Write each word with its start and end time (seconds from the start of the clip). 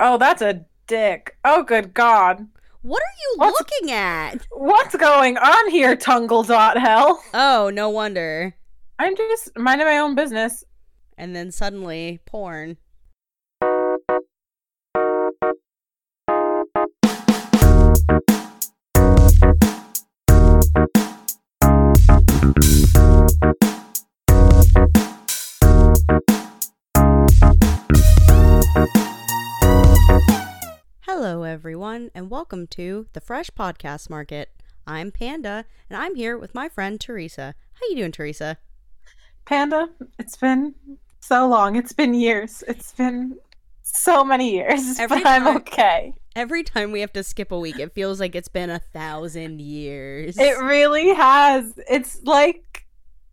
Oh, 0.00 0.16
that's 0.18 0.42
a 0.42 0.64
dick. 0.86 1.36
Oh, 1.44 1.62
good 1.62 1.92
God. 1.92 2.46
What 2.82 3.02
are 3.02 3.16
you 3.20 3.34
What's- 3.38 3.58
looking 3.58 3.90
at? 3.92 4.46
What's 4.52 4.94
going 4.96 5.36
on 5.36 5.70
here, 5.70 5.96
Tumblr 5.96 6.46
dot 6.46 6.78
hell? 6.78 7.22
Oh, 7.34 7.70
no 7.72 7.88
wonder. 7.90 8.54
I'm 8.98 9.16
just 9.16 9.56
minding 9.56 9.86
my 9.86 9.98
own 9.98 10.14
business. 10.14 10.64
And 11.16 11.34
then 11.34 11.50
suddenly, 11.50 12.20
porn. 12.26 12.76
Everyone, 31.98 32.10
and 32.14 32.30
welcome 32.30 32.64
to 32.68 33.06
the 33.12 33.20
Fresh 33.20 33.50
Podcast 33.58 34.08
Market. 34.08 34.50
I'm 34.86 35.10
Panda, 35.10 35.64
and 35.90 36.00
I'm 36.00 36.14
here 36.14 36.38
with 36.38 36.54
my 36.54 36.68
friend 36.68 37.00
Teresa. 37.00 37.56
How 37.74 37.88
you 37.90 37.96
doing, 37.96 38.12
Teresa? 38.12 38.56
Panda, 39.46 39.88
it's 40.16 40.36
been 40.36 40.76
so 41.18 41.48
long. 41.48 41.74
It's 41.74 41.92
been 41.92 42.14
years. 42.14 42.62
It's 42.68 42.92
been 42.92 43.36
so 43.82 44.24
many 44.24 44.52
years, 44.52 44.96
Every 45.00 45.18
but 45.24 45.26
I'm 45.26 45.42
time- 45.42 45.56
okay. 45.56 46.14
Every 46.36 46.62
time 46.62 46.92
we 46.92 47.00
have 47.00 47.12
to 47.14 47.24
skip 47.24 47.50
a 47.50 47.58
week, 47.58 47.80
it 47.80 47.92
feels 47.94 48.20
like 48.20 48.36
it's 48.36 48.46
been 48.46 48.70
a 48.70 48.78
thousand 48.78 49.60
years. 49.60 50.38
It 50.38 50.56
really 50.58 51.12
has. 51.14 51.74
It's 51.90 52.22
like 52.22 52.86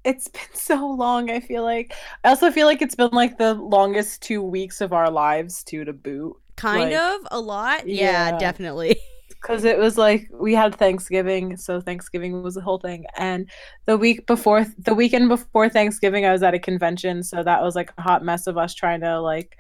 it's 0.04 0.28
been 0.28 0.42
so 0.56 0.88
long. 0.88 1.30
I 1.30 1.40
feel 1.40 1.62
like 1.62 1.94
I 2.24 2.30
also 2.30 2.50
feel 2.50 2.66
like 2.66 2.82
it's 2.82 2.96
been 2.96 3.12
like 3.12 3.38
the 3.38 3.54
longest 3.54 4.24
two 4.24 4.42
weeks 4.42 4.82
of 4.82 4.92
our 4.92 5.12
lives 5.12 5.64
too 5.64 5.86
to 5.86 5.94
boot. 5.94 6.36
Kind 6.58 6.92
like- 6.92 7.00
of 7.00 7.28
a 7.32 7.40
lot. 7.40 7.88
Yeah, 7.88 8.30
Yeah. 8.32 8.38
definitely. 8.38 8.98
because 9.42 9.64
it 9.64 9.78
was 9.78 9.96
like 9.98 10.28
we 10.34 10.56
had 10.56 10.74
Thanksgiving, 10.76 11.56
so 11.56 11.80
Thanksgiving 11.80 12.42
was 12.42 12.56
the 12.56 12.62
whole 12.62 12.80
thing. 12.80 13.06
And 13.18 13.48
the 13.86 13.96
week 13.98 14.26
before, 14.26 14.66
the 14.80 14.96
weekend 14.96 15.30
before 15.30 15.70
Thanksgiving, 15.70 16.26
I 16.26 16.32
was 16.32 16.42
at 16.42 16.56
a 16.56 16.60
convention, 16.60 17.22
so 17.22 17.44
that 17.44 17.62
was 17.62 17.76
like 17.76 17.92
a 17.98 18.02
hot 18.02 18.24
mess 18.24 18.48
of 18.48 18.58
us 18.58 18.74
trying 18.74 19.02
to 19.02 19.20
like 19.22 19.56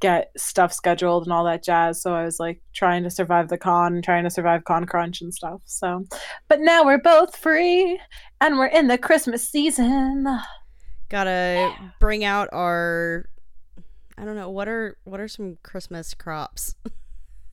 get 0.00 0.30
stuff 0.36 0.72
scheduled 0.72 1.24
and 1.24 1.32
all 1.32 1.44
that 1.44 1.62
jazz. 1.64 2.00
So 2.02 2.14
I 2.14 2.24
was 2.24 2.38
like 2.38 2.60
trying 2.74 3.02
to 3.02 3.10
survive 3.10 3.48
the 3.48 3.58
con, 3.58 4.00
trying 4.02 4.24
to 4.24 4.30
survive 4.30 4.64
con 4.64 4.84
crunch 4.86 5.20
and 5.20 5.32
stuff. 5.34 5.60
So, 5.64 6.04
but 6.48 6.60
now 6.60 6.84
we're 6.84 6.98
both 6.98 7.36
free 7.36 7.98
and 8.40 8.58
we're 8.58 8.66
in 8.66 8.88
the 8.88 8.98
Christmas 8.98 9.48
season. 9.48 10.26
Gotta 11.10 11.72
bring 12.00 12.24
out 12.24 12.48
our. 12.52 13.26
I 14.18 14.24
don't 14.24 14.36
know 14.36 14.50
what 14.50 14.68
are 14.68 14.96
what 15.04 15.20
are 15.20 15.28
some 15.28 15.58
Christmas 15.62 16.14
crops. 16.14 16.74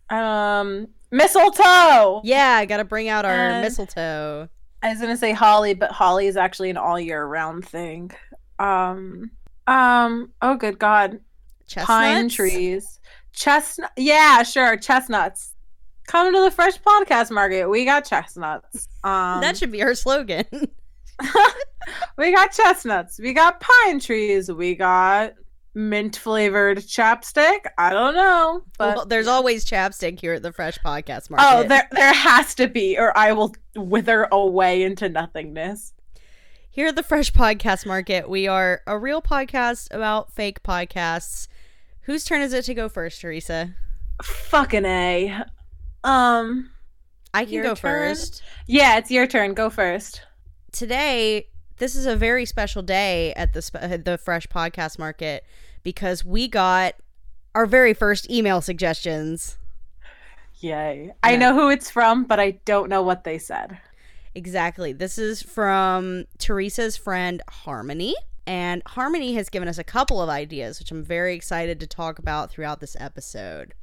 Um, 0.09 0.87
mistletoe. 1.11 2.21
Yeah, 2.23 2.55
I 2.57 2.65
gotta 2.65 2.83
bring 2.85 3.09
out 3.09 3.25
our 3.25 3.31
And- 3.31 3.61
mistletoe. 3.61 4.49
I 4.81 4.89
was 4.89 4.99
gonna 4.99 5.17
say 5.17 5.31
holly, 5.31 5.73
but 5.73 5.91
holly 5.91 6.27
is 6.27 6.35
actually 6.37 6.69
an 6.69 6.77
all 6.77 6.99
year 6.99 7.25
round 7.25 7.65
thing. 7.67 8.11
Um, 8.59 9.31
um. 9.67 10.31
Oh, 10.41 10.55
good 10.55 10.77
God. 10.79 11.19
Chestnuts. 11.65 11.87
pine 11.87 12.29
trees 12.29 12.99
chestnut 13.31 13.89
yeah 13.97 14.43
sure 14.43 14.77
chestnuts 14.77 15.55
come 16.07 16.31
to 16.31 16.41
the 16.41 16.51
fresh 16.51 16.79
podcast 16.81 17.31
market 17.31 17.67
we 17.67 17.83
got 17.85 18.05
chestnuts 18.05 18.87
um 19.03 19.39
That 19.41 19.57
should 19.57 19.71
be 19.71 19.81
our 19.81 19.95
slogan. 19.95 20.45
we 22.17 22.31
got 22.31 22.51
chestnuts 22.51 23.17
we 23.17 23.33
got 23.33 23.59
pine 23.61 23.99
trees 23.99 24.51
we 24.51 24.75
got 24.75 25.33
mint 25.75 26.15
flavored 26.17 26.77
chapstick 26.77 27.59
i 27.77 27.89
don't 27.91 28.13
know 28.15 28.61
but 28.77 28.95
well, 28.95 29.05
there's 29.05 29.27
always 29.27 29.65
chapstick 29.65 30.19
here 30.19 30.33
at 30.33 30.43
the 30.43 30.51
Fresh 30.53 30.77
Podcast 30.79 31.29
Market. 31.31 31.45
oh 31.47 31.63
there 31.63 31.87
there 31.91 32.13
has 32.13 32.53
to 32.55 32.67
be 32.67 32.97
or 32.97 33.15
i 33.17 33.31
will 33.31 33.55
wither 33.75 34.27
away 34.31 34.83
into 34.83 35.09
nothingness 35.09 35.93
Here 36.69 36.87
at 36.87 36.95
the 36.95 37.03
Fresh 37.03 37.33
Podcast 37.33 37.85
Market, 37.85 38.29
we 38.29 38.47
are 38.47 38.81
a 38.87 38.97
real 38.97 39.21
podcast 39.21 39.93
about 39.93 40.31
fake 40.33 40.63
podcasts. 40.63 41.47
Whose 42.01 42.23
turn 42.25 42.41
is 42.41 42.51
it 42.53 42.65
to 42.65 42.73
go 42.73 42.89
first, 42.89 43.21
Teresa? 43.21 43.75
fucking 44.23 44.85
a 44.85 45.43
um 46.03 46.69
I 47.33 47.45
can 47.45 47.63
go 47.63 47.73
turn? 47.75 48.15
first. 48.15 48.43
yeah 48.67 48.97
it's 48.97 49.09
your 49.09 49.25
turn 49.27 49.53
go 49.55 49.69
first 49.71 50.21
today 50.71 51.47
this 51.77 51.95
is 51.95 52.05
a 52.05 52.15
very 52.15 52.45
special 52.45 52.81
day 52.81 53.33
at 53.33 53.53
the 53.53 53.61
sp- 53.61 53.81
uh, 53.81 53.97
the 53.97 54.17
fresh 54.17 54.47
podcast 54.47 54.99
market 54.99 55.45
because 55.83 56.23
we 56.23 56.47
got 56.47 56.95
our 57.55 57.65
very 57.65 57.93
first 57.93 58.29
email 58.29 58.61
suggestions. 58.61 59.57
Yay. 60.59 61.13
I 61.21 61.35
know 61.35 61.53
who 61.53 61.69
it's 61.69 61.89
from 61.89 62.23
but 62.23 62.39
i 62.39 62.51
don't 62.65 62.89
know 62.89 63.01
what 63.01 63.23
they 63.23 63.37
said. 63.37 63.77
Exactly. 64.35 64.93
This 64.93 65.17
is 65.17 65.43
from 65.43 66.25
teresa's 66.37 66.97
friend 66.97 67.41
harmony 67.49 68.15
and 68.45 68.81
harmony 68.85 69.33
has 69.35 69.49
given 69.49 69.67
us 69.67 69.77
a 69.77 69.83
couple 69.83 70.21
of 70.21 70.29
ideas 70.29 70.79
which 70.79 70.91
i'm 70.91 71.03
very 71.03 71.33
excited 71.33 71.79
to 71.79 71.87
talk 71.87 72.19
about 72.19 72.51
throughout 72.51 72.81
this 72.81 72.97
episode 72.99 73.73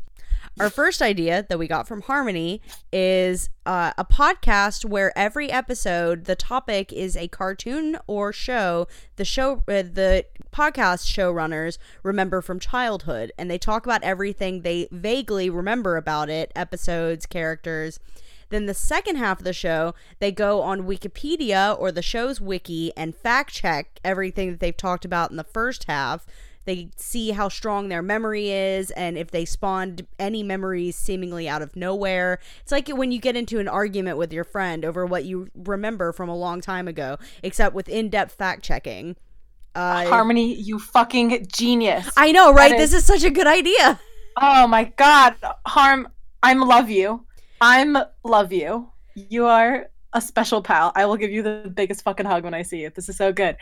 our 0.58 0.68
first 0.70 1.00
idea 1.00 1.46
that 1.48 1.58
we 1.58 1.68
got 1.68 1.86
from 1.86 2.02
Harmony 2.02 2.60
is 2.92 3.48
uh, 3.64 3.92
a 3.96 4.04
podcast 4.04 4.84
where 4.84 5.16
every 5.16 5.50
episode 5.50 6.24
the 6.24 6.34
topic 6.34 6.92
is 6.92 7.16
a 7.16 7.28
cartoon 7.28 7.96
or 8.06 8.32
show. 8.32 8.86
The 9.16 9.24
show 9.24 9.62
uh, 9.68 9.82
the 9.82 10.26
podcast 10.52 11.06
showrunners 11.06 11.78
remember 12.02 12.42
from 12.42 12.58
childhood 12.58 13.32
and 13.38 13.50
they 13.50 13.58
talk 13.58 13.86
about 13.86 14.02
everything 14.02 14.62
they 14.62 14.88
vaguely 14.90 15.48
remember 15.48 15.96
about 15.96 16.28
it 16.28 16.52
episodes 16.56 17.26
characters. 17.26 18.00
Then 18.48 18.66
the 18.66 18.74
second 18.74 19.16
half 19.16 19.38
of 19.38 19.44
the 19.44 19.52
show 19.52 19.94
they 20.18 20.32
go 20.32 20.60
on 20.62 20.82
wikipedia 20.82 21.78
or 21.78 21.92
the 21.92 22.02
show's 22.02 22.40
wiki 22.40 22.92
and 22.96 23.14
fact 23.14 23.52
check 23.52 24.00
everything 24.04 24.50
that 24.50 24.60
they've 24.60 24.76
talked 24.76 25.04
about 25.04 25.30
in 25.30 25.36
the 25.36 25.44
first 25.44 25.84
half 25.84 26.26
they 26.70 26.88
see 26.94 27.32
how 27.32 27.48
strong 27.48 27.88
their 27.88 28.00
memory 28.00 28.50
is 28.50 28.92
and 28.92 29.18
if 29.18 29.32
they 29.32 29.44
spawned 29.44 30.06
any 30.20 30.44
memories 30.44 30.94
seemingly 30.94 31.48
out 31.48 31.62
of 31.62 31.74
nowhere. 31.74 32.38
It's 32.62 32.70
like 32.70 32.88
when 32.88 33.10
you 33.10 33.18
get 33.18 33.34
into 33.34 33.58
an 33.58 33.66
argument 33.66 34.18
with 34.18 34.32
your 34.32 34.44
friend 34.44 34.84
over 34.84 35.04
what 35.04 35.24
you 35.24 35.50
remember 35.56 36.12
from 36.12 36.28
a 36.28 36.36
long 36.36 36.60
time 36.60 36.86
ago, 36.86 37.18
except 37.42 37.74
with 37.74 37.88
in 37.88 38.08
depth 38.08 38.36
fact 38.36 38.62
checking. 38.62 39.16
Uh, 39.74 40.06
Harmony, 40.06 40.54
you 40.54 40.78
fucking 40.78 41.48
genius. 41.52 42.08
I 42.16 42.30
know, 42.30 42.52
right? 42.52 42.70
That 42.70 42.78
This 42.78 42.92
is 42.92 43.04
such 43.04 43.24
a 43.24 43.30
good 43.30 43.48
idea. 43.48 43.98
oh 44.40 44.68
my 44.68 44.84
god. 44.84 45.34
Harm, 45.66 46.06
I'm 46.40 46.60
love 46.60 46.88
you. 46.88 47.26
I'm 47.60 47.96
love 48.22 48.52
you. 48.52 48.90
You 49.16 49.46
are 49.46 49.90
a 50.12 50.20
special 50.20 50.62
pal. 50.62 50.92
I 50.94 51.04
will 51.06 51.16
give 51.16 51.32
you 51.32 51.42
the 51.42 51.72
biggest 51.74 52.02
fucking 52.04 52.26
hug 52.26 52.44
when 52.44 52.54
I 52.54 52.62
see 52.62 52.82
you. 52.82 52.90
This 52.94 53.08
is 53.08 53.16
so 53.16 53.32
good. 53.32 53.56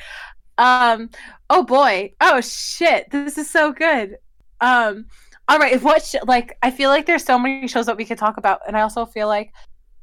Um, 0.59 1.11
oh 1.49 1.63
boy. 1.63 2.13
Oh 2.21 2.41
shit. 2.41 3.11
This 3.11 3.39
is 3.39 3.49
so 3.49 3.73
good. 3.73 4.17
Um, 4.61 5.07
all 5.49 5.59
right. 5.59 5.81
What 5.83 6.05
sh- 6.05 6.17
like 6.27 6.59
I 6.63 6.71
feel 6.71 6.91
like 6.91 7.07
there's 7.07 7.25
so 7.25 7.39
many 7.39 7.67
shows 7.69 7.87
that 7.87 7.97
we 7.97 8.05
could 8.05 8.19
talk 8.19 8.37
about, 8.37 8.61
and 8.67 8.77
I 8.77 8.83
also 8.83 9.07
feel 9.07 9.29
like 9.29 9.53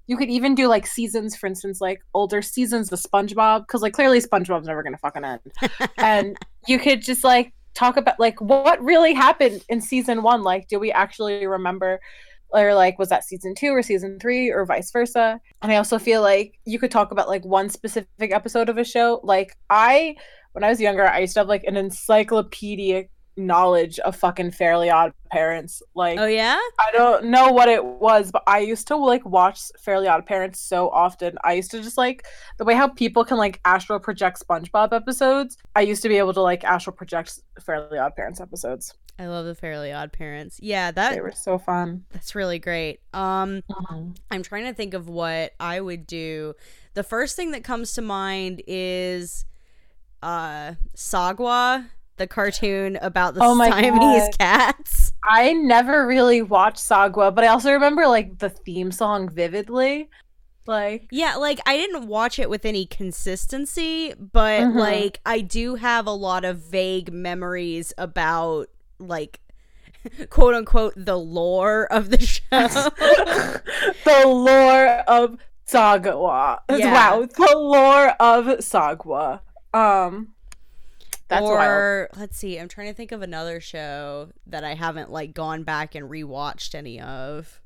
you 0.07 0.17
could 0.17 0.29
even 0.29 0.55
do 0.55 0.67
like 0.67 0.87
seasons, 0.87 1.35
for 1.35 1.47
instance, 1.47 1.81
like 1.81 2.01
older 2.13 2.41
seasons 2.41 2.91
of 2.91 2.99
SpongeBob, 2.99 3.61
because 3.67 3.81
like 3.81 3.93
clearly 3.93 4.19
SpongeBob's 4.19 4.67
never 4.67 4.81
gonna 4.81 4.97
fucking 4.97 5.23
end. 5.23 5.41
and 5.97 6.37
you 6.67 6.79
could 6.79 7.01
just 7.01 7.23
like 7.23 7.53
talk 7.75 7.97
about 7.97 8.19
like 8.19 8.39
what 8.41 8.81
really 8.83 9.13
happened 9.13 9.63
in 9.69 9.81
season 9.81 10.23
one 10.23 10.41
like 10.41 10.67
do 10.69 10.79
we 10.79 10.91
actually 10.93 11.45
remember 11.45 11.99
or 12.63 12.73
like 12.73 12.97
was 12.97 13.09
that 13.09 13.23
season 13.23 13.53
two 13.55 13.69
or 13.69 13.81
season 13.81 14.19
three 14.19 14.49
or 14.51 14.65
vice 14.65 14.91
versa 14.91 15.39
and 15.61 15.71
i 15.71 15.75
also 15.75 15.99
feel 15.99 16.21
like 16.21 16.59
you 16.65 16.79
could 16.79 16.91
talk 16.91 17.11
about 17.11 17.27
like 17.27 17.43
one 17.45 17.69
specific 17.69 18.31
episode 18.31 18.69
of 18.69 18.77
a 18.77 18.83
show 18.83 19.19
like 19.23 19.55
i 19.69 20.15
when 20.53 20.63
i 20.63 20.69
was 20.69 20.79
younger 20.79 21.07
i 21.07 21.19
used 21.19 21.33
to 21.33 21.39
have 21.39 21.47
like 21.47 21.63
an 21.65 21.77
encyclopedic 21.77 23.09
knowledge 23.37 23.99
of 23.99 24.15
fucking 24.15 24.51
fairly 24.51 24.89
odd 24.89 25.11
parents 25.31 25.81
like 25.93 26.17
Oh 26.19 26.25
yeah? 26.25 26.57
I 26.79 26.91
don't 26.93 27.25
know 27.25 27.51
what 27.51 27.67
it 27.67 27.83
was, 27.83 28.31
but 28.31 28.43
I 28.47 28.59
used 28.59 28.87
to 28.87 28.95
like 28.95 29.25
watch 29.25 29.59
Fairly 29.79 30.07
Odd 30.07 30.25
Parents 30.25 30.59
so 30.61 30.89
often. 30.89 31.37
I 31.43 31.53
used 31.53 31.71
to 31.71 31.81
just 31.81 31.97
like 31.97 32.25
the 32.57 32.63
way 32.63 32.73
how 32.73 32.87
people 32.87 33.25
can 33.25 33.37
like 33.37 33.59
astral 33.65 33.99
project 33.99 34.41
SpongeBob 34.47 34.93
episodes. 34.93 35.57
I 35.75 35.81
used 35.81 36.01
to 36.03 36.09
be 36.09 36.17
able 36.17 36.33
to 36.33 36.41
like 36.41 36.63
astral 36.63 36.95
project 36.95 37.39
Fairly 37.59 37.97
Odd 37.97 38.15
Parents 38.15 38.39
episodes. 38.39 38.93
I 39.17 39.27
love 39.27 39.45
the 39.45 39.55
Fairly 39.55 39.93
Odd 39.93 40.11
Parents. 40.11 40.59
Yeah, 40.61 40.91
that 40.91 41.13
They 41.13 41.21
were 41.21 41.31
so 41.31 41.57
fun. 41.57 42.03
that's 42.11 42.35
really 42.35 42.59
great. 42.59 42.99
Um 43.13 43.63
I'm 44.29 44.43
trying 44.43 44.65
to 44.65 44.73
think 44.73 44.93
of 44.93 45.07
what 45.07 45.53
I 45.59 45.79
would 45.79 46.05
do. 46.05 46.53
The 46.95 47.03
first 47.03 47.35
thing 47.35 47.51
that 47.51 47.63
comes 47.63 47.93
to 47.93 48.01
mind 48.01 48.61
is 48.67 49.45
uh 50.21 50.73
Sagwa, 50.95 51.85
the 52.17 52.27
cartoon 52.27 52.97
about 53.01 53.35
the 53.35 53.41
Oh 53.43 53.57
Siamese 53.57 54.29
God. 54.37 54.37
cats. 54.39 55.13
I 55.23 55.53
never 55.53 56.05
really 56.05 56.41
watched 56.41 56.77
Sagwa, 56.79 57.33
but 57.33 57.43
I 57.43 57.47
also 57.47 57.71
remember 57.71 58.07
like 58.07 58.39
the 58.39 58.49
theme 58.49 58.91
song 58.91 59.29
vividly. 59.29 60.09
Like 60.67 61.07
Yeah, 61.11 61.35
like 61.35 61.59
I 61.65 61.77
didn't 61.77 62.07
watch 62.07 62.39
it 62.39 62.49
with 62.49 62.65
any 62.65 62.85
consistency, 62.85 64.13
but 64.15 64.61
Mhm. 64.63 64.75
like 64.75 65.21
I 65.25 65.41
do 65.41 65.75
have 65.75 66.05
a 66.07 66.11
lot 66.11 66.43
of 66.43 66.57
vague 66.57 67.13
memories 67.13 67.93
about 67.97 68.67
like 68.99 69.39
quote 70.29 70.53
unquote 70.53 70.93
the 70.95 71.17
lore 71.17 71.85
of 71.91 72.09
the 72.09 72.19
show. 72.19 72.41
the 72.51 74.23
lore 74.25 74.87
of 75.07 75.37
Sagwa. 75.67 76.59
Yeah. 76.69 76.93
Wow, 76.93 77.25
the 77.25 77.57
lore 77.57 78.09
of 78.19 78.45
Sagwa. 78.59 79.41
Um, 79.73 80.33
that's 81.27 81.41
wild. 81.41 81.59
or 81.59 82.09
let's 82.15 82.37
see, 82.37 82.59
I'm 82.59 82.67
trying 82.67 82.87
to 82.87 82.93
think 82.93 83.11
of 83.11 83.21
another 83.21 83.59
show 83.59 84.29
that 84.47 84.63
I 84.63 84.75
haven't 84.75 85.11
like 85.11 85.33
gone 85.33 85.63
back 85.63 85.95
and 85.95 86.09
rewatched 86.09 86.75
any 86.75 87.01
of. 87.01 87.61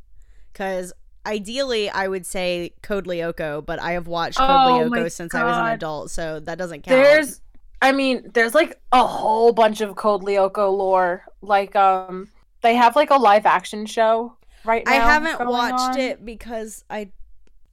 Cause 0.53 0.93
ideally 1.25 1.89
I 1.89 2.07
would 2.07 2.25
say 2.25 2.73
Code 2.81 3.05
Lyoko, 3.05 3.65
but 3.65 3.79
I 3.79 3.93
have 3.93 4.07
watched 4.07 4.37
Code 4.37 4.49
Oh 4.49 4.89
Lyoko 4.89 5.11
since 5.11 5.35
I 5.35 5.43
was 5.43 5.57
an 5.57 5.67
adult, 5.67 6.11
so 6.11 6.39
that 6.39 6.57
doesn't 6.57 6.83
count. 6.83 7.03
There's, 7.03 7.41
I 7.81 7.91
mean, 7.91 8.29
there's 8.33 8.55
like 8.55 8.79
a 8.91 9.05
whole 9.05 9.53
bunch 9.53 9.81
of 9.81 9.95
Code 9.95 10.23
Lyoko 10.23 10.75
lore. 10.75 11.25
Like, 11.41 11.75
um, 11.75 12.29
they 12.61 12.75
have 12.75 12.95
like 12.95 13.09
a 13.09 13.15
live 13.15 13.45
action 13.45 13.85
show 13.85 14.35
right 14.65 14.85
now. 14.85 14.91
I 14.91 14.95
haven't 14.95 15.47
watched 15.47 15.95
on. 15.95 15.99
it 15.99 16.25
because 16.25 16.83
I 16.89 17.11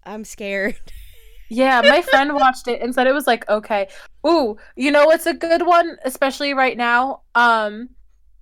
I'm 0.04 0.24
scared. 0.24 0.76
Yeah, 1.48 1.80
my 1.80 2.02
friend 2.02 2.34
watched 2.34 2.66
it 2.66 2.82
and 2.82 2.92
said 2.92 3.06
it 3.06 3.14
was 3.14 3.28
like 3.28 3.48
okay. 3.48 3.86
Ooh, 4.26 4.56
you 4.74 4.90
know 4.90 5.06
what's 5.06 5.26
a 5.26 5.32
good 5.32 5.64
one, 5.64 5.96
especially 6.04 6.54
right 6.54 6.76
now? 6.76 7.20
Um, 7.36 7.90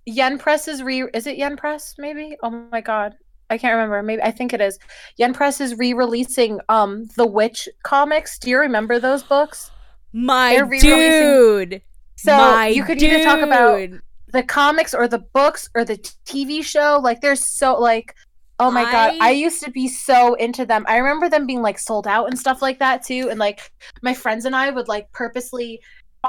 Yen 0.06 0.38
Press 0.38 0.68
is 0.68 0.82
re. 0.82 1.04
Is 1.12 1.26
it 1.26 1.36
Yen 1.36 1.54
Press? 1.56 1.96
Maybe. 1.98 2.36
Oh 2.42 2.48
my 2.48 2.80
god, 2.80 3.14
I 3.50 3.58
can't 3.58 3.74
remember. 3.74 4.02
Maybe 4.02 4.22
I 4.22 4.30
think 4.30 4.54
it 4.54 4.62
is. 4.62 4.78
Yen 5.18 5.34
Press 5.34 5.60
is 5.60 5.76
re-releasing 5.76 6.60
um 6.70 7.06
the 7.16 7.26
Witch 7.26 7.68
comics. 7.82 8.38
Do 8.38 8.48
you 8.48 8.58
remember 8.58 8.98
those 8.98 9.22
books? 9.22 9.70
My 10.14 10.62
dude. 10.80 11.82
So 12.16 12.36
My 12.36 12.68
you 12.68 12.84
could 12.84 13.02
either 13.02 13.24
talk 13.24 13.40
about 13.40 13.90
the 14.28 14.44
comics 14.44 14.94
or 14.94 15.08
the 15.08 15.18
books 15.18 15.68
or 15.74 15.84
the 15.84 15.98
TV 16.24 16.62
show. 16.64 17.00
Like 17.02 17.20
there's 17.20 17.44
so 17.44 17.78
like 17.78 18.14
oh 18.60 18.70
my 18.70 18.84
god, 18.84 19.16
I- 19.20 19.28
I 19.28 19.30
used 19.30 19.62
to 19.64 19.70
be 19.72 19.88
so 19.88 20.34
into 20.34 20.64
them. 20.64 20.84
I 20.88 20.98
remember 20.98 21.28
them 21.28 21.46
being 21.46 21.60
like 21.62 21.78
sold 21.80 22.06
out 22.06 22.26
and 22.26 22.38
stuff 22.38 22.62
like 22.62 22.78
that 22.78 23.04
too. 23.04 23.28
And 23.28 23.40
like 23.40 23.72
my 24.02 24.14
friends 24.14 24.44
and 24.44 24.54
I 24.54 24.70
would 24.70 24.86
like 24.86 25.10
purposely 25.10 25.80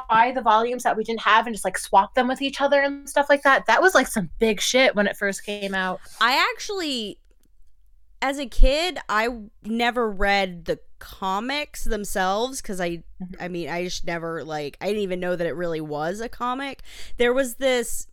buy 0.10 0.32
the 0.34 0.42
volumes 0.42 0.82
that 0.84 0.98
we 0.98 1.04
didn't 1.04 1.22
have 1.22 1.46
and 1.46 1.54
just 1.56 1.64
like 1.64 1.78
swap 1.78 2.16
them 2.16 2.28
with 2.28 2.42
each 2.42 2.60
other 2.60 2.82
and 2.82 3.08
stuff 3.08 3.28
like 3.30 3.44
that. 3.44 3.68
That 3.68 3.82
was 3.82 3.94
like 3.94 4.08
some 4.08 4.32
big 4.40 4.60
shit 4.60 4.96
when 4.96 5.06
it 5.06 5.16
first 5.16 5.46
came 5.46 5.76
out. 5.76 6.02
I 6.20 6.44
actually 6.52 7.20
as 8.22 8.40
a 8.40 8.48
kid, 8.48 8.98
I 9.08 9.30
never 9.64 10.10
read 10.10 10.66
the 10.66 10.80
comics 11.00 11.84
themselves 11.84 12.62
cuz 12.62 12.80
I 12.82 13.04
Mhm. 13.22 13.36
I 13.40 13.48
mean, 13.48 13.70
I 13.70 13.84
just 13.84 14.06
never 14.06 14.44
like 14.44 14.78
I 14.82 14.88
didn't 14.88 15.02
even 15.04 15.20
know 15.20 15.36
that 15.36 15.48
it 15.48 15.56
really 15.56 15.82
was 15.82 16.20
a 16.20 16.30
comic. 16.30 16.82
There 17.18 17.34
was 17.34 17.56
this 17.56 18.08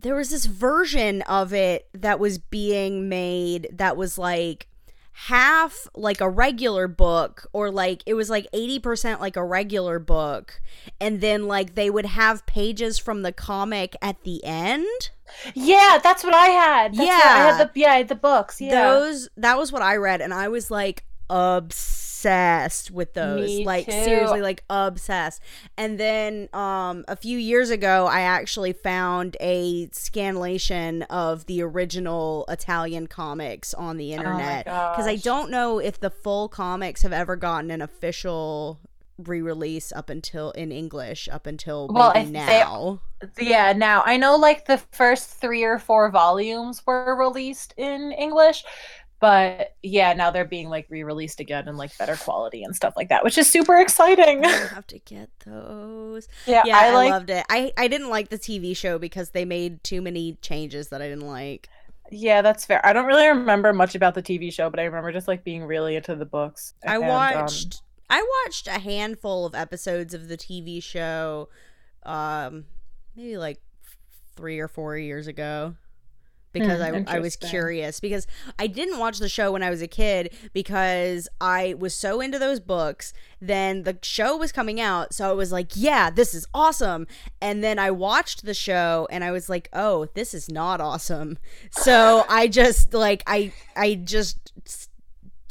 there 0.00 0.14
was 0.16 0.30
this 0.30 0.44
version 0.46 1.22
of 1.22 1.54
it 1.54 1.88
that 1.94 2.18
was 2.20 2.36
being 2.38 3.08
made 3.08 3.68
that 3.72 3.96
was 3.96 4.18
like 4.18 4.66
half 5.12 5.86
like 5.94 6.20
a 6.20 6.28
regular 6.28 6.88
book 6.88 7.46
or 7.52 7.70
like 7.70 8.02
it 8.04 8.14
was 8.14 8.28
like 8.28 8.46
80% 8.52 9.20
like 9.20 9.36
a 9.36 9.44
regular 9.44 10.00
book 10.00 10.60
and 11.00 11.20
then 11.20 11.46
like 11.46 11.76
they 11.76 11.88
would 11.88 12.04
have 12.06 12.44
pages 12.46 12.98
from 12.98 13.22
the 13.22 13.30
comic 13.32 13.94
at 14.02 14.22
the 14.24 14.44
end 14.44 15.10
Yeah, 15.54 15.98
that's 16.02 16.22
what 16.24 16.34
I 16.34 16.46
had. 16.48 16.94
That's 16.94 17.06
what- 17.08 17.26
I 17.26 17.38
had 17.38 17.58
the 17.72 17.80
yeah, 17.80 18.02
the 18.02 18.14
books. 18.16 18.60
Yeah. 18.60 18.82
those 18.90 19.28
that 19.36 19.56
was 19.56 19.70
what 19.72 19.82
i 19.82 19.94
read 19.96 20.20
and 20.20 20.34
i 20.34 20.48
was 20.48 20.70
like 20.70 21.04
obsessed 21.30 22.03
with 22.24 23.12
those 23.14 23.46
Me 23.46 23.64
like 23.66 23.86
too. 23.86 23.92
seriously 23.92 24.40
like 24.40 24.64
obsessed. 24.70 25.42
And 25.76 25.98
then 26.00 26.48
um 26.52 27.04
a 27.08 27.16
few 27.16 27.36
years 27.38 27.70
ago 27.70 28.06
i 28.06 28.20
actually 28.20 28.72
found 28.72 29.36
a 29.40 29.86
scanlation 29.88 31.04
of 31.10 31.46
the 31.46 31.62
original 31.62 32.44
italian 32.48 33.06
comics 33.06 33.74
on 33.74 33.96
the 33.96 34.12
internet 34.12 34.64
because 34.64 35.06
i 35.06 35.16
don't 35.16 35.50
know 35.50 35.78
if 35.78 36.00
the 36.00 36.10
full 36.10 36.48
comics 36.48 37.02
have 37.02 37.12
ever 37.12 37.36
gotten 37.36 37.70
an 37.70 37.82
official 37.82 38.80
re-release 39.18 39.92
up 39.92 40.10
until 40.10 40.50
in 40.52 40.72
english 40.72 41.28
up 41.30 41.46
until 41.46 41.88
Well, 41.88 42.12
I- 42.14 42.24
they- 42.24 42.30
now. 42.30 43.00
Yeah, 43.38 43.72
now 43.72 44.02
I 44.04 44.18
know 44.18 44.36
like 44.36 44.66
the 44.66 44.76
first 44.76 45.30
three 45.30 45.62
or 45.62 45.78
four 45.78 46.10
volumes 46.10 46.82
were 46.86 47.16
released 47.16 47.72
in 47.78 48.12
English, 48.12 48.64
but 49.20 49.74
yeah, 49.82 50.12
now 50.12 50.30
they're 50.30 50.44
being 50.44 50.68
like 50.68 50.86
re-released 50.90 51.40
again 51.40 51.68
in 51.68 51.76
like 51.76 51.96
better 51.96 52.16
quality 52.16 52.62
and 52.62 52.74
stuff 52.74 52.94
like 52.96 53.08
that, 53.08 53.24
which 53.24 53.38
is 53.38 53.48
super 53.48 53.78
exciting. 53.78 54.44
i 54.44 54.48
have 54.74 54.86
to 54.88 54.98
get 54.98 55.30
those 55.46 56.28
yeah, 56.46 56.62
yeah, 56.66 56.78
I 56.78 56.88
I, 56.88 56.94
like. 56.94 57.10
loved 57.10 57.30
it. 57.30 57.46
I 57.48 57.72
I 57.76 57.88
didn't 57.88 58.10
like 58.10 58.28
the 58.28 58.38
TV 58.38 58.76
show 58.76 58.98
because 58.98 59.30
they 59.30 59.44
made 59.44 59.82
too 59.84 60.02
many 60.02 60.36
changes 60.42 60.88
that 60.88 61.00
I 61.00 61.08
didn't 61.08 61.26
like. 61.26 61.68
Yeah, 62.10 62.42
that's 62.42 62.64
fair. 62.64 62.84
I 62.84 62.92
don't 62.92 63.06
really 63.06 63.26
remember 63.26 63.72
much 63.72 63.94
about 63.94 64.14
the 64.14 64.22
TV 64.22 64.52
show, 64.52 64.68
but 64.68 64.78
I 64.78 64.84
remember 64.84 65.10
just 65.10 65.26
like 65.26 65.42
being 65.42 65.64
really 65.64 65.96
into 65.96 66.14
the 66.14 66.26
books. 66.26 66.74
I 66.86 66.96
and, 66.96 67.04
um, 67.04 67.08
watched 67.08 67.82
I 68.10 68.26
watched 68.44 68.68
a 68.68 68.78
handful 68.78 69.46
of 69.46 69.54
episodes 69.54 70.14
of 70.14 70.28
the 70.28 70.36
TV 70.36 70.82
show, 70.82 71.48
um, 72.04 72.66
maybe 73.16 73.38
like 73.38 73.60
three 74.36 74.58
or 74.58 74.68
four 74.68 74.96
years 74.98 75.26
ago. 75.26 75.76
Because 76.54 76.80
Hmm, 76.80 77.06
I, 77.08 77.16
I 77.16 77.18
was 77.18 77.36
curious 77.36 78.00
because 78.00 78.26
I 78.58 78.66
didn't 78.68 78.98
watch 78.98 79.18
the 79.18 79.28
show 79.28 79.52
when 79.52 79.62
I 79.62 79.68
was 79.68 79.82
a 79.82 79.86
kid 79.86 80.32
because 80.54 81.28
I 81.40 81.74
was 81.78 81.94
so 81.94 82.22
into 82.22 82.38
those 82.38 82.60
books. 82.60 83.12
Then 83.40 83.82
the 83.82 83.98
show 84.00 84.38
was 84.38 84.52
coming 84.52 84.80
out, 84.80 85.12
so 85.12 85.28
I 85.28 85.34
was 85.34 85.52
like, 85.52 85.72
"Yeah, 85.74 86.08
this 86.08 86.32
is 86.32 86.46
awesome." 86.54 87.06
And 87.42 87.62
then 87.62 87.78
I 87.78 87.90
watched 87.90 88.46
the 88.46 88.54
show, 88.54 89.06
and 89.10 89.22
I 89.22 89.30
was 89.32 89.50
like, 89.50 89.68
"Oh, 89.74 90.06
this 90.14 90.32
is 90.32 90.48
not 90.48 90.80
awesome." 90.80 91.36
So 91.70 92.24
I 92.28 92.48
just 92.48 92.94
like 92.94 93.22
I 93.26 93.52
I 93.76 93.96
just 93.96 94.52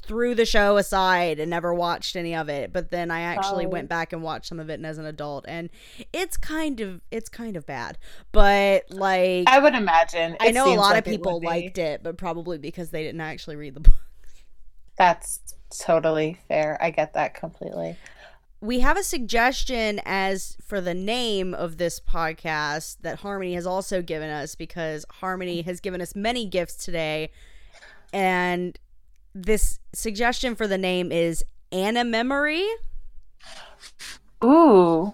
threw 0.05 0.35
the 0.35 0.45
show 0.45 0.77
aside 0.77 1.39
and 1.39 1.49
never 1.49 1.73
watched 1.73 2.15
any 2.15 2.35
of 2.35 2.49
it. 2.49 2.73
But 2.73 2.91
then 2.91 3.09
I 3.09 3.21
actually 3.21 3.65
Oh. 3.65 3.69
went 3.69 3.89
back 3.89 4.11
and 4.13 4.21
watched 4.21 4.47
some 4.47 4.59
of 4.59 4.69
it 4.69 4.83
as 4.83 4.97
an 4.97 5.05
adult, 5.05 5.45
and 5.47 5.69
it's 6.11 6.37
kind 6.37 6.79
of 6.81 7.01
it's 7.11 7.29
kind 7.29 7.55
of 7.55 7.65
bad. 7.65 7.97
But 8.31 8.91
like 8.91 9.45
I 9.47 9.59
would 9.59 9.75
imagine. 9.75 10.35
I 10.39 10.51
know 10.51 10.65
a 10.65 10.75
lot 10.75 10.91
like 10.91 10.99
of 10.99 11.05
people 11.05 11.39
be. 11.39 11.47
liked 11.47 11.77
it, 11.77 12.03
but 12.03 12.17
probably 12.17 12.57
because 12.57 12.89
they 12.89 13.03
didn't 13.03 13.21
actually 13.21 13.55
read 13.55 13.73
the 13.75 13.79
book. 13.79 13.93
That's 14.97 15.39
totally 15.79 16.37
fair. 16.47 16.77
I 16.81 16.91
get 16.91 17.13
that 17.13 17.33
completely. 17.33 17.97
We 18.61 18.79
have 18.79 18.95
a 18.97 19.03
suggestion 19.03 19.99
as 20.05 20.55
for 20.63 20.79
the 20.79 20.93
name 20.93 21.53
of 21.53 21.77
this 21.77 21.99
podcast 21.99 22.97
that 23.01 23.19
Harmony 23.19 23.55
has 23.55 23.65
also 23.65 24.01
given 24.01 24.29
us 24.29 24.55
because 24.55 25.05
Harmony 25.19 25.63
has 25.63 25.79
given 25.81 25.99
us 25.99 26.15
many 26.15 26.45
gifts 26.45 26.85
today. 26.85 27.29
And 28.13 28.77
this 29.35 29.79
suggestion 29.93 30.55
for 30.55 30.67
the 30.67 30.77
name 30.77 31.11
is 31.11 31.43
Anna 31.71 32.03
Memory 32.03 32.65
Ooh, 34.43 35.13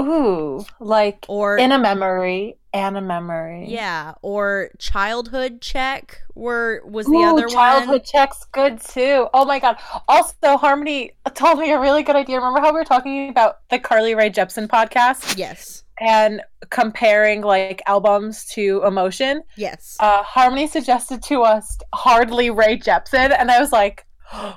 ooh, 0.00 0.64
like 0.78 1.24
or 1.28 1.56
in 1.58 1.72
a 1.72 1.78
memory 1.78 2.56
Anna 2.72 3.00
memory. 3.00 3.66
yeah, 3.68 4.14
or 4.22 4.70
Childhood 4.78 5.60
Check 5.60 6.20
were 6.34 6.82
was 6.84 7.06
the 7.06 7.12
Ooh, 7.12 7.24
other 7.24 7.48
childhood 7.48 7.88
one. 7.88 8.00
Childhood 8.00 8.04
check's 8.04 8.44
good 8.52 8.80
too. 8.80 9.26
Oh 9.34 9.44
my 9.44 9.58
god! 9.58 9.76
Also, 10.06 10.56
Harmony 10.56 11.12
told 11.34 11.58
me 11.58 11.72
a 11.72 11.80
really 11.80 12.02
good 12.04 12.14
idea. 12.14 12.36
Remember 12.36 12.60
how 12.60 12.72
we 12.72 12.78
were 12.78 12.84
talking 12.84 13.28
about 13.30 13.58
the 13.70 13.78
Carly 13.80 14.14
Rae 14.14 14.30
Jepsen 14.30 14.68
podcast 14.68 15.36
Yes. 15.36 15.82
And 16.00 16.42
comparing 16.70 17.42
like 17.42 17.82
albums 17.86 18.44
to 18.46 18.82
Emotion? 18.84 19.42
Yes. 19.56 19.96
Uh, 20.00 20.22
Harmony 20.22 20.66
suggested 20.66 21.22
to 21.24 21.42
us 21.42 21.78
Hardly 21.94 22.50
Ray 22.50 22.78
Jepsen, 22.78 23.34
and 23.38 23.50
I 23.50 23.60
was 23.60 23.72
like, 23.72 24.06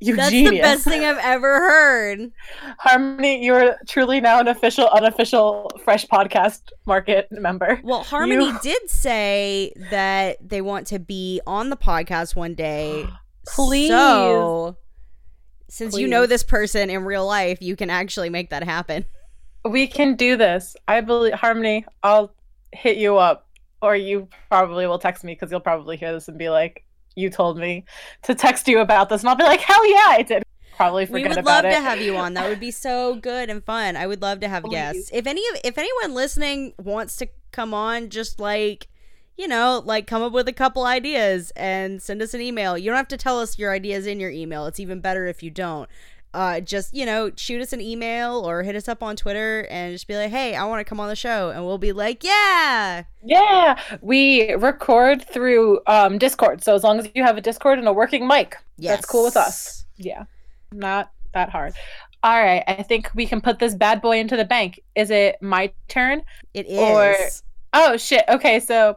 "You 0.00 0.16
That's 0.16 0.30
genius!" 0.30 0.52
the 0.52 0.60
best 0.60 0.84
thing 0.84 1.04
I've 1.04 1.18
ever 1.18 1.58
heard. 1.58 2.32
Harmony, 2.78 3.44
you're 3.44 3.76
truly 3.88 4.20
now 4.20 4.40
an 4.40 4.48
official, 4.48 4.88
unofficial 4.88 5.70
Fresh 5.84 6.06
Podcast 6.06 6.60
Market 6.86 7.28
member. 7.30 7.80
Well, 7.84 8.02
Harmony 8.02 8.46
You- 8.46 8.58
did 8.62 8.90
say 8.90 9.72
that 9.90 10.36
they 10.46 10.60
want 10.60 10.86
to 10.88 10.98
be 10.98 11.40
on 11.46 11.70
the 11.70 11.76
podcast 11.76 12.34
one 12.36 12.54
day. 12.54 13.06
Please. 13.46 13.88
So, 13.88 14.76
since 15.68 15.96
you 15.96 16.06
know 16.06 16.26
this 16.26 16.42
person 16.44 16.90
in 16.90 17.04
real 17.04 17.26
life, 17.26 17.58
you 17.60 17.76
can 17.76 17.90
actually 17.90 18.28
make 18.28 18.50
that 18.50 18.62
happen. 18.62 19.04
We 19.64 19.86
can 19.86 20.16
do 20.16 20.36
this. 20.36 20.76
I 20.88 21.00
believe 21.00 21.34
Harmony. 21.34 21.84
I'll 22.02 22.34
hit 22.72 22.96
you 22.96 23.16
up, 23.18 23.46
or 23.80 23.94
you 23.94 24.28
probably 24.48 24.86
will 24.86 24.98
text 24.98 25.24
me 25.24 25.34
because 25.34 25.50
you'll 25.50 25.60
probably 25.60 25.96
hear 25.96 26.12
this 26.12 26.28
and 26.28 26.38
be 26.38 26.48
like, 26.50 26.84
"You 27.14 27.30
told 27.30 27.58
me 27.58 27.84
to 28.22 28.34
text 28.34 28.66
you 28.68 28.80
about 28.80 29.08
this," 29.08 29.22
and 29.22 29.28
I'll 29.28 29.36
be 29.36 29.44
like, 29.44 29.60
"Hell 29.60 29.88
yeah, 29.88 30.06
I 30.08 30.22
did." 30.22 30.42
Probably 30.76 31.04
forget 31.06 31.14
we 31.14 31.22
forget 31.22 31.36
would 31.36 31.42
about 31.44 31.64
love 31.64 31.72
it. 31.72 31.76
to 31.76 31.80
have 31.82 32.00
you 32.00 32.16
on. 32.24 32.34
That 32.34 32.48
would 32.48 32.60
be 32.60 32.70
so 32.70 33.14
good 33.16 33.50
and 33.50 33.64
fun. 33.64 33.96
I 33.96 34.06
would 34.06 34.22
love 34.22 34.40
to 34.40 34.48
have 34.48 34.64
Please. 34.64 34.72
guests. 34.72 35.10
If 35.12 35.26
any 35.26 35.42
of 35.52 35.60
if 35.64 35.78
anyone 35.78 36.14
listening 36.14 36.72
wants 36.78 37.16
to 37.16 37.28
come 37.52 37.72
on, 37.74 38.08
just 38.10 38.40
like 38.40 38.88
you 39.36 39.48
know, 39.48 39.82
like 39.84 40.06
come 40.06 40.22
up 40.22 40.32
with 40.32 40.46
a 40.46 40.52
couple 40.52 40.84
ideas 40.84 41.52
and 41.56 42.02
send 42.02 42.20
us 42.20 42.34
an 42.34 42.40
email. 42.40 42.76
You 42.76 42.90
don't 42.90 42.96
have 42.96 43.08
to 43.08 43.16
tell 43.16 43.40
us 43.40 43.58
your 43.58 43.72
ideas 43.72 44.06
in 44.06 44.20
your 44.20 44.30
email. 44.30 44.66
It's 44.66 44.78
even 44.78 45.00
better 45.00 45.26
if 45.26 45.42
you 45.42 45.50
don't. 45.50 45.88
Uh, 46.34 46.60
just 46.60 46.94
you 46.94 47.04
know 47.06 47.30
shoot 47.36 47.60
us 47.60 47.72
an 47.72 47.80
email 47.80 48.48
or 48.48 48.62
hit 48.62 48.74
us 48.76 48.88
up 48.88 49.02
on 49.02 49.16
Twitter 49.16 49.66
and 49.70 49.92
just 49.92 50.06
be 50.06 50.16
like, 50.16 50.30
hey, 50.30 50.54
I 50.56 50.64
want 50.64 50.80
to 50.80 50.84
come 50.84 50.98
on 51.00 51.08
the 51.08 51.16
show, 51.16 51.50
and 51.50 51.64
we'll 51.64 51.78
be 51.78 51.92
like, 51.92 52.24
yeah, 52.24 53.04
Yeah, 53.22 53.78
we 54.00 54.52
record 54.54 55.24
through 55.28 55.80
um, 55.86 56.18
Discord. 56.18 56.62
So 56.64 56.74
as 56.74 56.82
long 56.84 56.98
as 56.98 57.08
you 57.14 57.22
have 57.22 57.36
a 57.36 57.40
Discord 57.40 57.78
and 57.78 57.86
a 57.88 57.92
working 57.92 58.26
mic, 58.26 58.56
That's 58.78 59.06
cool 59.06 59.24
with 59.24 59.36
us. 59.36 59.84
yeah, 59.96 60.24
not 60.72 61.10
that 61.34 61.50
hard. 61.50 61.74
All 62.24 62.40
right, 62.40 62.62
I 62.68 62.82
think 62.84 63.10
we 63.14 63.26
can 63.26 63.40
put 63.40 63.58
this 63.58 63.74
bad 63.74 64.00
boy 64.00 64.18
into 64.18 64.36
the 64.36 64.44
bank. 64.44 64.80
Is 64.94 65.10
it 65.10 65.36
my 65.42 65.72
turn? 65.88 66.22
It 66.54 66.66
is. 66.66 66.78
Or- 66.78 67.16
Oh 67.74 67.96
shit. 67.96 68.22
Okay, 68.28 68.60
so 68.60 68.96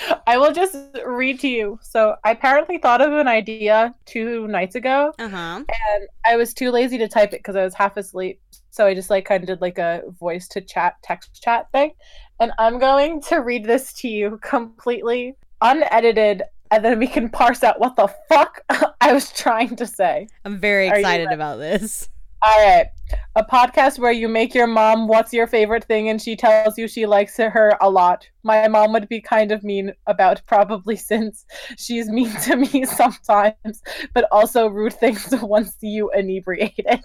I 0.26 0.38
will 0.38 0.52
just 0.52 0.76
read 1.04 1.40
to 1.40 1.48
you. 1.48 1.78
So 1.82 2.16
I 2.24 2.32
apparently 2.32 2.78
thought 2.78 3.00
of 3.00 3.12
an 3.12 3.28
idea 3.28 3.94
two 4.04 4.46
nights 4.48 4.74
ago, 4.74 5.12
uh 5.18 5.28
huh. 5.28 5.64
and 5.68 6.08
I 6.26 6.36
was 6.36 6.54
too 6.54 6.70
lazy 6.70 6.98
to 6.98 7.08
type 7.08 7.32
it 7.32 7.40
because 7.40 7.56
I 7.56 7.64
was 7.64 7.74
half 7.74 7.96
asleep. 7.96 8.40
So 8.70 8.86
I 8.86 8.94
just 8.94 9.10
like 9.10 9.24
kind 9.24 9.42
of 9.42 9.46
did 9.46 9.60
like 9.60 9.78
a 9.78 10.02
voice 10.20 10.48
to 10.48 10.60
chat, 10.60 10.96
text 11.02 11.42
chat 11.42 11.70
thing. 11.72 11.92
And 12.40 12.52
I'm 12.58 12.78
going 12.78 13.22
to 13.22 13.36
read 13.36 13.64
this 13.64 13.92
to 13.94 14.08
you 14.08 14.38
completely 14.42 15.34
unedited, 15.62 16.42
and 16.70 16.84
then 16.84 16.98
we 16.98 17.06
can 17.06 17.30
parse 17.30 17.64
out 17.64 17.80
what 17.80 17.96
the 17.96 18.08
fuck 18.28 18.60
I 19.00 19.12
was 19.12 19.32
trying 19.32 19.76
to 19.76 19.86
say. 19.86 20.28
I'm 20.44 20.58
very 20.58 20.90
Are 20.90 20.96
excited 20.96 21.32
about 21.32 21.58
this. 21.58 22.08
All 22.42 22.58
right. 22.58 22.86
A 23.36 23.44
podcast 23.44 23.98
where 23.98 24.12
you 24.12 24.28
make 24.28 24.54
your 24.54 24.66
mom 24.66 25.06
what's 25.06 25.32
your 25.32 25.46
favorite 25.46 25.84
thing 25.84 26.08
and 26.08 26.20
she 26.20 26.34
tells 26.34 26.76
you 26.76 26.88
she 26.88 27.06
likes 27.06 27.36
her 27.36 27.76
a 27.80 27.90
lot. 27.90 28.28
My 28.42 28.66
mom 28.68 28.92
would 28.92 29.08
be 29.08 29.20
kind 29.20 29.52
of 29.52 29.62
mean 29.62 29.92
about 30.06 30.42
probably 30.46 30.96
since 30.96 31.44
she's 31.78 32.08
mean 32.08 32.30
to 32.42 32.56
me 32.56 32.84
sometimes, 32.86 33.82
but 34.14 34.26
also 34.32 34.68
rude 34.68 34.92
things 35.00 35.32
once 35.42 35.76
you 35.80 36.10
inebriated. 36.12 37.04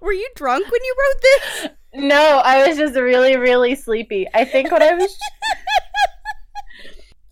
Were 0.00 0.12
you 0.12 0.28
drunk 0.34 0.64
when 0.64 0.80
you 0.82 0.96
wrote 0.98 1.22
this? 1.22 1.68
No, 1.94 2.42
I 2.44 2.66
was 2.66 2.76
just 2.76 2.94
really, 2.94 3.36
really 3.36 3.74
sleepy. 3.74 4.26
I 4.34 4.44
think 4.44 4.70
what 4.70 4.82
I 4.82 4.94
was 4.94 5.16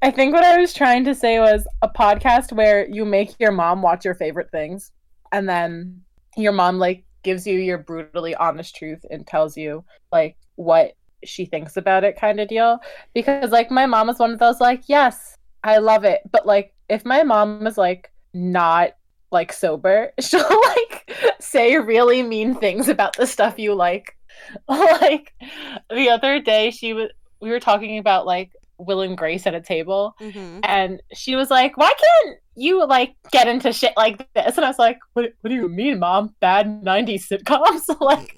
I 0.02 0.10
think 0.10 0.34
what 0.34 0.44
I 0.44 0.58
was 0.58 0.74
trying 0.74 1.04
to 1.04 1.14
say 1.14 1.40
was 1.40 1.66
a 1.82 1.88
podcast 1.88 2.52
where 2.52 2.86
you 2.88 3.04
make 3.04 3.40
your 3.40 3.50
mom 3.50 3.80
watch 3.80 4.04
your 4.04 4.14
favorite 4.14 4.50
things 4.50 4.92
and 5.32 5.48
then 5.48 6.02
your 6.36 6.52
mom 6.52 6.78
like 6.78 7.05
gives 7.26 7.46
you 7.46 7.58
your 7.58 7.78
brutally 7.78 8.34
honest 8.36 8.74
truth 8.76 9.04
and 9.10 9.26
tells 9.26 9.56
you 9.56 9.84
like 10.12 10.36
what 10.54 10.92
she 11.24 11.44
thinks 11.44 11.76
about 11.76 12.04
it 12.04 12.16
kind 12.18 12.38
of 12.40 12.48
deal. 12.48 12.78
Because 13.12 13.50
like 13.50 13.70
my 13.70 13.84
mom 13.84 14.08
is 14.08 14.18
one 14.18 14.32
of 14.32 14.38
those 14.38 14.60
like 14.60 14.82
yes 14.86 15.36
i 15.64 15.78
love 15.78 16.04
it. 16.04 16.20
But 16.30 16.46
like 16.46 16.72
if 16.88 17.04
my 17.04 17.22
mom 17.24 17.66
is 17.66 17.76
like 17.76 18.12
not 18.32 18.90
like 19.32 19.52
sober 19.52 20.12
she'll 20.20 20.40
like 20.76 21.12
say 21.40 21.76
really 21.76 22.22
mean 22.22 22.54
things 22.54 22.88
about 22.88 23.16
the 23.16 23.26
stuff 23.26 23.58
you 23.58 23.74
like. 23.74 24.16
Like 24.68 25.32
the 25.90 26.10
other 26.10 26.38
day 26.40 26.70
she 26.70 26.92
was 26.92 27.10
we 27.40 27.50
were 27.50 27.60
talking 27.60 27.98
about 27.98 28.26
like 28.26 28.52
will 28.78 29.00
and 29.02 29.16
grace 29.18 29.46
at 29.46 29.54
a 29.54 29.60
table 29.60 30.14
Mm-hmm. 30.20 30.60
and 30.62 31.02
she 31.14 31.34
was 31.34 31.50
like, 31.50 31.76
"Why 31.76 31.90
can't 32.04 32.38
you 32.56 32.84
like 32.86 33.14
get 33.30 33.48
into 33.48 33.72
shit 33.72 33.92
like 33.96 34.26
this?" 34.34 34.56
And 34.56 34.64
I 34.64 34.68
was 34.68 34.78
like, 34.78 34.98
"What? 35.12 35.32
What 35.40 35.50
do 35.50 35.54
you 35.54 35.68
mean, 35.68 35.98
mom? 35.98 36.34
Bad 36.40 36.82
'90s 36.82 37.28
sitcoms?" 37.28 37.82
like, 38.00 38.36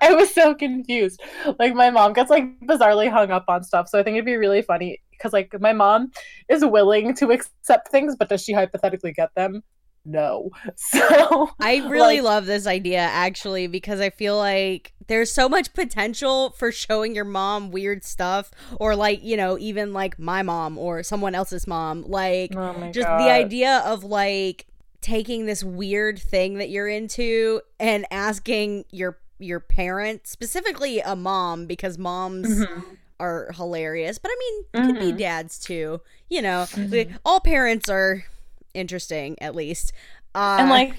I 0.00 0.14
was 0.14 0.32
so 0.32 0.54
confused. 0.54 1.20
Like, 1.58 1.74
my 1.74 1.90
mom 1.90 2.12
gets 2.12 2.30
like 2.30 2.44
bizarrely 2.60 3.10
hung 3.10 3.30
up 3.30 3.44
on 3.48 3.62
stuff, 3.64 3.88
so 3.88 3.98
I 3.98 4.02
think 4.02 4.14
it'd 4.14 4.24
be 4.24 4.36
really 4.36 4.62
funny 4.62 5.00
because 5.10 5.32
like 5.32 5.54
my 5.60 5.72
mom 5.72 6.10
is 6.48 6.64
willing 6.64 7.14
to 7.14 7.30
accept 7.30 7.88
things, 7.90 8.16
but 8.16 8.28
does 8.28 8.42
she 8.42 8.52
hypothetically 8.52 9.12
get 9.12 9.30
them? 9.34 9.62
No. 10.04 10.50
So 10.76 11.50
I 11.60 11.76
really 11.88 12.16
Like- 12.20 12.22
love 12.24 12.46
this 12.46 12.66
idea 12.66 13.00
actually 13.00 13.66
because 13.66 14.00
I 14.00 14.10
feel 14.10 14.36
like 14.36 14.92
there's 15.06 15.30
so 15.32 15.48
much 15.48 15.72
potential 15.74 16.50
for 16.50 16.72
showing 16.72 17.14
your 17.14 17.24
mom 17.24 17.70
weird 17.70 18.04
stuff 18.04 18.50
or 18.80 18.96
like, 18.96 19.22
you 19.22 19.36
know, 19.36 19.58
even 19.58 19.92
like 19.92 20.18
my 20.18 20.42
mom 20.42 20.78
or 20.78 21.02
someone 21.02 21.34
else's 21.34 21.66
mom. 21.66 22.02
Like 22.06 22.54
oh 22.56 22.90
just 22.92 23.06
God. 23.06 23.18
the 23.20 23.30
idea 23.30 23.78
of 23.84 24.02
like 24.04 24.66
taking 25.00 25.44
this 25.46 25.62
weird 25.62 26.18
thing 26.18 26.54
that 26.58 26.70
you're 26.70 26.88
into 26.88 27.60
and 27.78 28.06
asking 28.10 28.84
your 28.90 29.18
your 29.38 29.60
parent, 29.60 30.26
specifically 30.26 31.00
a 31.00 31.14
mom 31.16 31.66
because 31.66 31.98
moms 31.98 32.48
Mhm. 32.64 32.82
are 33.20 33.50
hilarious, 33.56 34.16
but 34.18 34.30
I 34.32 34.36
mean, 34.38 34.64
it 34.72 34.86
could 34.86 35.00
be 35.00 35.12
Mhm. 35.12 35.18
dads 35.18 35.58
too. 35.58 36.00
You 36.30 36.40
know, 36.40 36.66
Mhm. 36.70 37.16
all 37.24 37.40
parents 37.40 37.88
are 37.90 38.24
interesting 38.74 39.36
at 39.40 39.54
least. 39.54 39.92
Uh, 40.34 40.58
and 40.58 40.68
like 40.68 40.98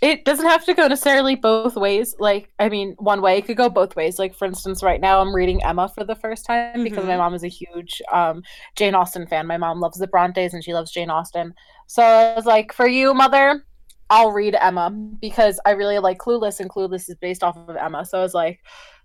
it 0.00 0.24
doesn't 0.24 0.46
have 0.46 0.64
to 0.66 0.74
go 0.74 0.86
necessarily 0.86 1.34
both 1.34 1.76
ways. 1.76 2.14
Like 2.18 2.50
i 2.58 2.68
mean 2.68 2.94
one 2.98 3.22
way 3.22 3.38
it 3.38 3.46
could 3.46 3.56
go 3.56 3.68
both 3.70 3.96
ways. 3.96 4.18
Like 4.18 4.34
for 4.34 4.44
instance 4.46 4.82
right 4.82 5.00
now 5.00 5.20
i'm 5.20 5.34
reading 5.34 5.62
emma 5.64 5.88
for 5.88 6.04
the 6.04 6.16
first 6.16 6.44
time 6.46 6.82
because 6.84 7.06
my 7.06 7.16
Mhm. 7.16 7.18
mom 7.18 7.34
is 7.34 7.44
a 7.44 7.48
huge 7.48 8.02
um, 8.12 8.42
jane 8.76 8.94
austen 8.94 9.26
fan. 9.26 9.46
My 9.46 9.56
mom 9.56 9.80
loves 9.80 9.98
the 9.98 10.06
brontes 10.08 10.52
and 10.54 10.62
she 10.64 10.74
loves 10.74 10.90
jane 10.92 11.10
austen. 11.10 11.54
So 11.86 12.02
i 12.02 12.34
was 12.34 12.46
like 12.46 12.72
for 12.72 12.88
you 12.88 13.14
mother 13.14 13.64
i'll 14.10 14.32
read 14.32 14.54
emma 14.60 14.90
because 15.20 15.58
i 15.64 15.70
really 15.70 15.98
like 15.98 16.18
clueless 16.18 16.60
and 16.60 16.70
clueless 16.70 17.08
is 17.08 17.16
based 17.20 17.42
off 17.42 17.56
of 17.56 17.76
emma. 17.76 18.04
So 18.04 18.18
i 18.18 18.22
was 18.22 18.34
like 18.34 18.60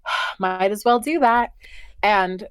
might 0.39 0.72
as 0.72 0.84
well 0.86 1.00
do 1.00 1.19
that. 1.19 1.51
And 2.03 2.48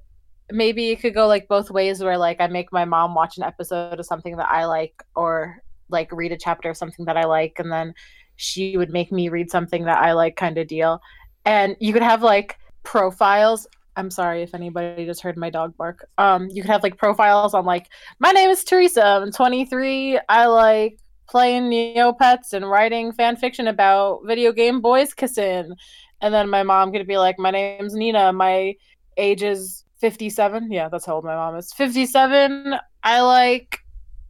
maybe 0.51 0.89
it 0.89 0.97
could 0.97 1.13
go 1.13 1.27
like 1.27 1.47
both 1.47 1.69
ways 1.69 2.01
where 2.03 2.17
like 2.17 2.41
i 2.41 2.47
make 2.47 2.71
my 2.71 2.85
mom 2.85 3.13
watch 3.13 3.37
an 3.37 3.43
episode 3.43 3.99
of 3.99 4.05
something 4.05 4.35
that 4.37 4.49
i 4.49 4.65
like 4.65 5.03
or 5.15 5.61
like 5.89 6.11
read 6.11 6.31
a 6.31 6.37
chapter 6.37 6.69
of 6.69 6.77
something 6.77 7.05
that 7.05 7.17
I 7.17 7.25
like 7.25 7.59
and 7.59 7.71
then 7.71 7.93
she 8.35 8.77
would 8.77 8.91
make 8.91 9.11
me 9.11 9.29
read 9.29 9.51
something 9.51 9.83
that 9.85 9.97
I 9.97 10.13
like 10.13 10.35
kind 10.37 10.57
of 10.57 10.67
deal. 10.67 11.01
And 11.45 11.75
you 11.79 11.91
could 11.91 12.03
have 12.03 12.23
like 12.23 12.57
profiles. 12.83 13.67
I'm 13.97 14.09
sorry 14.09 14.43
if 14.43 14.53
anybody 14.53 15.05
just 15.05 15.21
heard 15.21 15.37
my 15.37 15.49
dog 15.49 15.75
bark. 15.75 16.07
Um 16.17 16.47
you 16.49 16.61
could 16.61 16.71
have 16.71 16.83
like 16.83 16.97
profiles 16.97 17.53
on 17.53 17.65
like 17.65 17.89
my 18.19 18.31
name 18.31 18.49
is 18.49 18.63
Teresa, 18.63 19.03
I'm 19.03 19.31
23. 19.31 20.19
I 20.29 20.45
like 20.45 20.99
playing 21.27 21.69
Neopets 21.69 22.53
and 22.53 22.69
writing 22.69 23.11
fan 23.11 23.35
fiction 23.35 23.67
about 23.67 24.21
video 24.25 24.51
game 24.51 24.79
boys 24.79 25.13
kissing. 25.13 25.73
And 26.21 26.33
then 26.33 26.49
my 26.49 26.63
mom 26.63 26.91
could 26.91 27.07
be 27.07 27.17
like 27.17 27.37
my 27.39 27.51
name's 27.51 27.93
Nina, 27.93 28.31
my 28.31 28.75
age 29.17 29.43
is 29.43 29.83
57. 29.99 30.71
Yeah, 30.71 30.89
that's 30.89 31.05
how 31.05 31.15
old 31.15 31.25
my 31.25 31.35
mom 31.35 31.55
is. 31.55 31.73
57. 31.73 32.75
I 33.03 33.21
like 33.21 33.79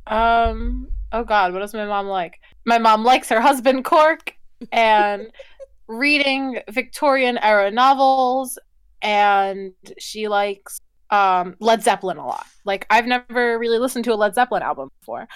um 0.08 0.88
oh 1.12 1.24
god, 1.24 1.54
what 1.54 1.60
does 1.60 1.74
my 1.74 1.86
mom 1.86 2.08
like? 2.08 2.40
My 2.66 2.78
mom 2.78 3.04
likes 3.04 3.30
her 3.30 3.42
husband 3.42 3.86
Cork 3.86 4.34
and 4.72 5.28
reading 5.88 6.60
Victorian 6.70 7.38
era 7.40 7.72
novels 7.72 8.60
and 9.02 9.74
she 9.98 10.28
likes 10.28 10.80
um 11.12 11.56
Led 11.60 11.84
Zeppelin 11.84 12.18
a 12.18 12.26
lot. 12.26 12.46
Like 12.66 12.86
I've 12.90 13.08
never 13.08 13.58
really 13.58 13.80
listened 13.80 14.06
to 14.06 14.14
a 14.14 14.16
Led 14.16 14.36
Zeppelin 14.36 14.62
album 14.62 14.90
before, 15.00 15.28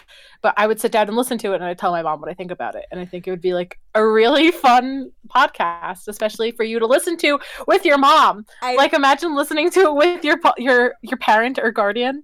but 0.42 0.53
I 0.58 0.68
would 0.68 0.80
sit 0.80 0.92
down 0.92 1.08
and 1.08 1.18
listen 1.18 1.38
to 1.39 1.53
it 1.53 1.56
and 1.56 1.63
I'd 1.63 1.80
tell 1.80 1.92
my 1.92 2.01
mom 2.01 2.22
what 2.22 2.30
I 2.30 2.34
think 2.34 2.51
about 2.51 2.75
it. 2.75 2.86
And 2.92 3.00
I 3.00 3.06
think 3.06 3.27
it 3.27 3.32
would 3.32 3.42
be 3.42 3.53
like 3.53 3.80
a 3.96 4.06
really 4.06 4.51
fun 4.65 5.12
podcast, 5.27 6.08
especially 6.08 6.51
for 6.51 6.63
you 6.63 6.80
to 6.80 6.86
listen 6.86 7.18
to 7.18 7.39
with 7.68 7.86
your 7.86 7.98
mom. 7.98 8.46
I, 8.62 8.75
Like 8.75 8.94
imagine 8.94 9.36
listening 9.36 9.70
to 9.72 9.80
it 9.82 9.96
with 9.96 10.24
your 10.24 10.39
your 10.58 10.96
your 11.01 11.18
parent 11.18 11.60
or 11.62 11.72
guardian. 11.72 12.24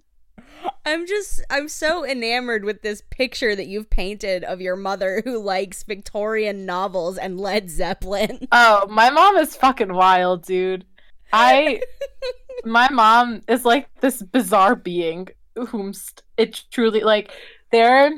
I'm 0.85 1.07
just 1.07 1.41
I'm 1.49 1.67
so 1.67 2.05
enamored 2.05 2.65
with 2.65 2.81
this 2.81 3.01
picture 3.09 3.55
that 3.55 3.67
you've 3.67 3.89
painted 3.89 4.43
of 4.43 4.61
your 4.61 4.75
mother 4.75 5.21
who 5.23 5.41
likes 5.41 5.83
Victorian 5.83 6.65
novels 6.65 7.17
and 7.17 7.39
Led 7.39 7.69
Zeppelin. 7.69 8.47
Oh, 8.51 8.87
my 8.89 9.09
mom 9.09 9.37
is 9.37 9.55
fucking 9.55 9.93
wild, 9.93 10.45
dude. 10.45 10.85
I 11.31 11.81
my 12.65 12.89
mom 12.91 13.41
is 13.47 13.65
like 13.65 13.87
this 14.01 14.21
bizarre 14.21 14.75
being 14.75 15.27
whom 15.69 15.93
st- 15.93 16.21
it 16.37 16.63
truly 16.71 17.01
like 17.01 17.31
there 17.71 18.05
are 18.05 18.11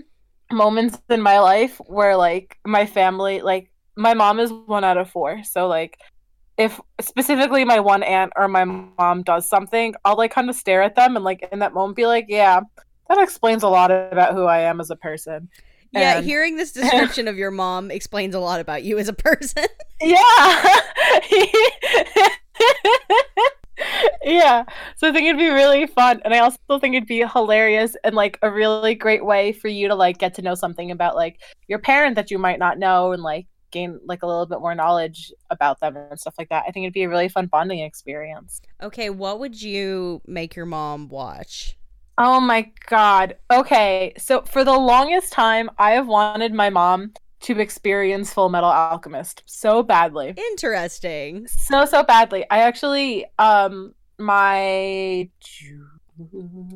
moments 0.51 0.97
in 1.09 1.21
my 1.21 1.39
life 1.39 1.79
where 1.85 2.15
like 2.15 2.57
my 2.65 2.85
family 2.85 3.41
like 3.41 3.71
my 3.95 4.13
mom 4.13 4.39
is 4.39 4.51
one 4.65 4.83
out 4.83 4.97
of 4.97 5.09
four 5.09 5.43
so 5.43 5.67
like 5.67 5.97
if 6.57 6.79
specifically 6.99 7.63
my 7.65 7.79
one 7.79 8.03
aunt 8.03 8.31
or 8.35 8.47
my 8.47 8.63
mom 8.65 9.23
does 9.23 9.47
something 9.47 9.93
i'll 10.05 10.17
like 10.17 10.31
kind 10.31 10.49
of 10.49 10.55
stare 10.55 10.81
at 10.83 10.95
them 10.95 11.15
and 11.15 11.25
like 11.25 11.47
in 11.51 11.59
that 11.59 11.73
moment 11.73 11.95
be 11.95 12.05
like 12.05 12.25
yeah 12.27 12.59
that 13.09 13.17
explains 13.17 13.63
a 13.63 13.69
lot 13.69 13.91
about 13.91 14.33
who 14.33 14.45
i 14.45 14.59
am 14.59 14.79
as 14.79 14.89
a 14.89 14.95
person 14.95 15.49
Yeah, 15.93 16.17
And- 16.17 16.25
hearing 16.25 16.55
this 16.57 16.71
description 16.73 17.27
of 17.27 17.37
your 17.37 17.51
mom 17.51 17.91
explains 17.91 18.35
a 18.35 18.39
lot 18.39 18.59
about 18.59 18.83
you 18.83 18.97
as 18.97 19.07
a 19.09 19.13
person. 19.13 19.65
Yeah. 20.01 20.79
yeah. 24.23 24.63
So 24.97 25.09
I 25.09 25.11
think 25.11 25.27
it'd 25.27 25.37
be 25.37 25.49
really 25.49 25.87
fun. 25.87 26.21
And 26.23 26.33
I 26.33 26.39
also 26.39 26.57
think 26.79 26.95
it'd 26.95 27.07
be 27.07 27.25
hilarious 27.25 27.95
and 28.03 28.15
like 28.15 28.37
a 28.41 28.51
really 28.51 28.95
great 28.95 29.25
way 29.25 29.51
for 29.51 29.67
you 29.67 29.87
to 29.87 29.95
like 29.95 30.17
get 30.17 30.33
to 30.35 30.41
know 30.41 30.55
something 30.55 30.91
about 30.91 31.15
like 31.15 31.41
your 31.67 31.79
parent 31.79 32.15
that 32.15 32.31
you 32.31 32.37
might 32.37 32.59
not 32.59 32.79
know 32.79 33.11
and 33.11 33.23
like 33.23 33.47
gain 33.71 33.99
like 34.05 34.21
a 34.21 34.27
little 34.27 34.45
bit 34.45 34.59
more 34.59 34.75
knowledge 34.75 35.31
about 35.49 35.79
them 35.79 35.95
and 35.95 36.19
stuff 36.19 36.35
like 36.37 36.49
that. 36.49 36.65
I 36.67 36.71
think 36.71 36.83
it'd 36.83 36.93
be 36.93 37.03
a 37.03 37.09
really 37.09 37.29
fun 37.29 37.47
bonding 37.47 37.79
experience. 37.79 38.61
okay, 38.81 39.09
what 39.09 39.39
would 39.39 39.61
you 39.61 40.21
make 40.27 40.55
your 40.55 40.65
mom 40.65 41.07
watch? 41.07 41.77
Oh 42.17 42.39
my 42.39 42.69
god. 42.87 43.37
Okay. 43.49 44.13
So 44.17 44.41
for 44.43 44.63
the 44.63 44.77
longest 44.77 45.33
time 45.33 45.69
I 45.77 45.91
have 45.91 46.07
wanted 46.07 46.53
my 46.53 46.69
mom 46.69 47.13
to 47.41 47.59
experience 47.59 48.33
Full 48.33 48.49
Metal 48.49 48.69
Alchemist 48.69 49.43
so 49.45 49.83
badly. 49.83 50.33
Interesting. 50.37 51.47
So 51.47 51.85
so 51.85 52.03
badly. 52.03 52.45
I 52.49 52.59
actually 52.59 53.25
um 53.39 53.93
my 54.19 55.29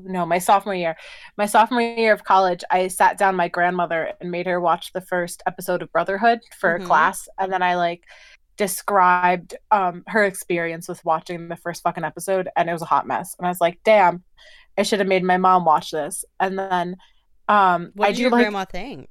no, 0.04 0.26
my 0.26 0.40
sophomore 0.40 0.74
year. 0.74 0.96
My 1.38 1.46
sophomore 1.46 1.82
year 1.82 2.14
of 2.14 2.24
college, 2.24 2.64
I 2.72 2.88
sat 2.88 3.18
down 3.18 3.36
my 3.36 3.48
grandmother 3.48 4.14
and 4.20 4.32
made 4.32 4.48
her 4.48 4.60
watch 4.60 4.92
the 4.94 5.02
first 5.02 5.44
episode 5.46 5.82
of 5.84 5.92
Brotherhood 5.92 6.40
for 6.58 6.80
Mhm. 6.80 6.86
class 6.86 7.28
and 7.38 7.52
then 7.54 7.62
I 7.62 7.76
like 7.76 8.04
described 8.58 9.54
um 9.72 10.04
her 10.08 10.24
experience 10.24 10.88
with 10.88 11.04
watching 11.06 11.50
the 11.50 11.58
first 11.58 11.84
fucking 11.84 12.06
episode 12.06 12.48
and 12.56 12.70
it 12.70 12.74
was 12.74 12.82
a 12.82 12.86
hot 12.86 13.06
mess. 13.06 13.36
And 13.38 13.46
I 13.46 13.50
was 13.50 13.62
like, 13.62 13.80
"Damn, 13.84 14.24
I 14.78 14.84
should 14.84 15.00
have 15.00 15.08
made 15.10 15.24
my 15.24 15.38
mom 15.38 15.66
watch 15.66 15.92
this." 15.92 16.24
And 16.40 16.58
then 16.58 16.96
um 17.48 17.92
What 17.96 18.08
I 18.08 18.12
did 18.12 18.16
do 18.18 18.22
your 18.24 18.32
like 18.32 18.44
grandma 18.46 18.66
think? 18.66 19.10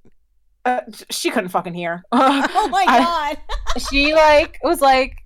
Uh, 0.64 0.80
she 1.10 1.30
couldn't 1.30 1.50
fucking 1.50 1.74
hear. 1.74 2.02
Oh 2.12 2.68
my 2.70 2.84
I- 2.88 2.98
god. 2.98 3.38
she 3.90 4.14
like 4.14 4.58
was 4.62 4.80
like 4.80 5.16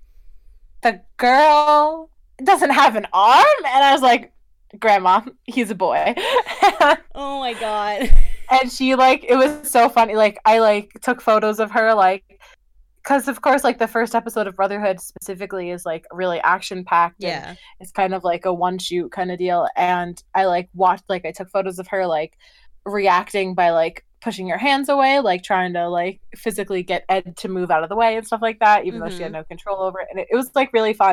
the 0.81 1.01
girl 1.17 2.09
doesn't 2.43 2.69
have 2.69 2.95
an 2.95 3.05
arm 3.11 3.45
and 3.65 3.83
i 3.83 3.91
was 3.91 4.01
like 4.01 4.31
grandma 4.79 5.19
he's 5.43 5.69
a 5.71 5.75
boy 5.75 6.13
oh 7.15 7.39
my 7.39 7.53
god. 7.59 8.09
and 8.49 8.71
she 8.71 8.95
like 8.95 9.25
it 9.27 9.35
was 9.35 9.69
so 9.69 9.89
funny 9.89 10.15
like 10.15 10.39
i 10.45 10.59
like 10.59 10.89
took 11.01 11.19
photos 11.21 11.59
of 11.59 11.69
her 11.69 11.93
like 11.93 12.23
because 13.03 13.27
of 13.27 13.41
course 13.41 13.63
like 13.65 13.77
the 13.77 13.87
first 13.89 14.15
episode 14.15 14.47
of 14.47 14.55
brotherhood 14.55 15.01
specifically 15.01 15.69
is 15.71 15.85
like 15.85 16.05
really 16.13 16.39
action 16.41 16.85
packed 16.85 17.17
Yeah. 17.19 17.55
it's 17.81 17.91
kind 17.91 18.13
of 18.13 18.23
like 18.23 18.45
a 18.45 18.53
one 18.53 18.77
shoot 18.77 19.11
kind 19.11 19.31
of 19.31 19.37
deal 19.37 19.67
and 19.75 20.21
i 20.33 20.45
like 20.45 20.69
watched 20.73 21.03
like 21.09 21.25
i 21.25 21.31
took 21.31 21.49
photos 21.49 21.77
of 21.77 21.87
her 21.87 22.07
like 22.07 22.37
reacting 22.85 23.53
by 23.53 23.71
like 23.71 24.05
pushing 24.21 24.47
your 24.47 24.57
hands 24.57 24.89
away 24.89 25.19
like 25.19 25.43
trying 25.43 25.73
to 25.73 25.87
like 25.87 26.19
physically 26.35 26.83
get 26.83 27.05
ed 27.09 27.35
to 27.37 27.47
move 27.47 27.71
out 27.71 27.83
of 27.83 27.89
the 27.89 27.95
way 27.95 28.17
and 28.17 28.25
stuff 28.25 28.41
like 28.41 28.59
that 28.59 28.85
even 28.85 28.99
though 28.99 29.09
she 29.09 29.23
had 29.23 29.31
no 29.31 29.43
control 29.45 29.81
over 29.81 29.99
it 29.99 30.07
and 30.11 30.19
it, 30.19 30.27
it 30.29 30.35
was 30.35 30.51
like 30.55 30.71
really 30.73 30.93
fun. 30.93 31.11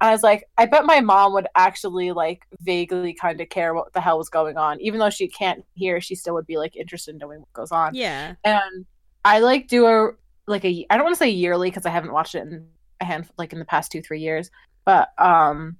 And 0.00 0.08
i 0.08 0.10
was 0.10 0.22
like 0.22 0.44
i 0.58 0.66
bet 0.66 0.84
my 0.84 1.00
mom 1.00 1.32
would 1.34 1.46
actually 1.54 2.12
like 2.12 2.42
vaguely 2.60 3.14
kind 3.14 3.40
of 3.40 3.48
care 3.48 3.74
what 3.74 3.92
the 3.92 4.00
hell 4.00 4.18
was 4.18 4.28
going 4.28 4.56
on. 4.56 4.80
Even 4.80 4.98
though 4.98 5.10
she 5.10 5.28
can't 5.28 5.64
hear 5.74 6.00
she 6.00 6.14
still 6.14 6.34
would 6.34 6.46
be 6.46 6.58
like 6.58 6.76
interested 6.76 7.12
in 7.12 7.18
knowing 7.18 7.40
what 7.40 7.52
goes 7.52 7.72
on. 7.72 7.94
Yeah. 7.94 8.34
and 8.44 8.86
I 9.24 9.40
like 9.40 9.68
do 9.68 9.86
a 9.86 10.10
like 10.46 10.64
a 10.64 10.86
I 10.90 10.96
don't 10.96 11.04
want 11.04 11.14
to 11.14 11.18
say 11.18 11.30
yearly 11.30 11.70
because 11.70 11.86
I 11.86 11.90
haven't 11.90 12.12
watched 12.12 12.34
it 12.34 12.42
in 12.42 12.66
a 13.00 13.04
hand 13.04 13.28
like 13.38 13.52
in 13.52 13.58
the 13.58 13.64
past 13.64 13.92
two 13.92 14.02
three 14.02 14.20
years, 14.20 14.50
but 14.84 15.10
um 15.18 15.76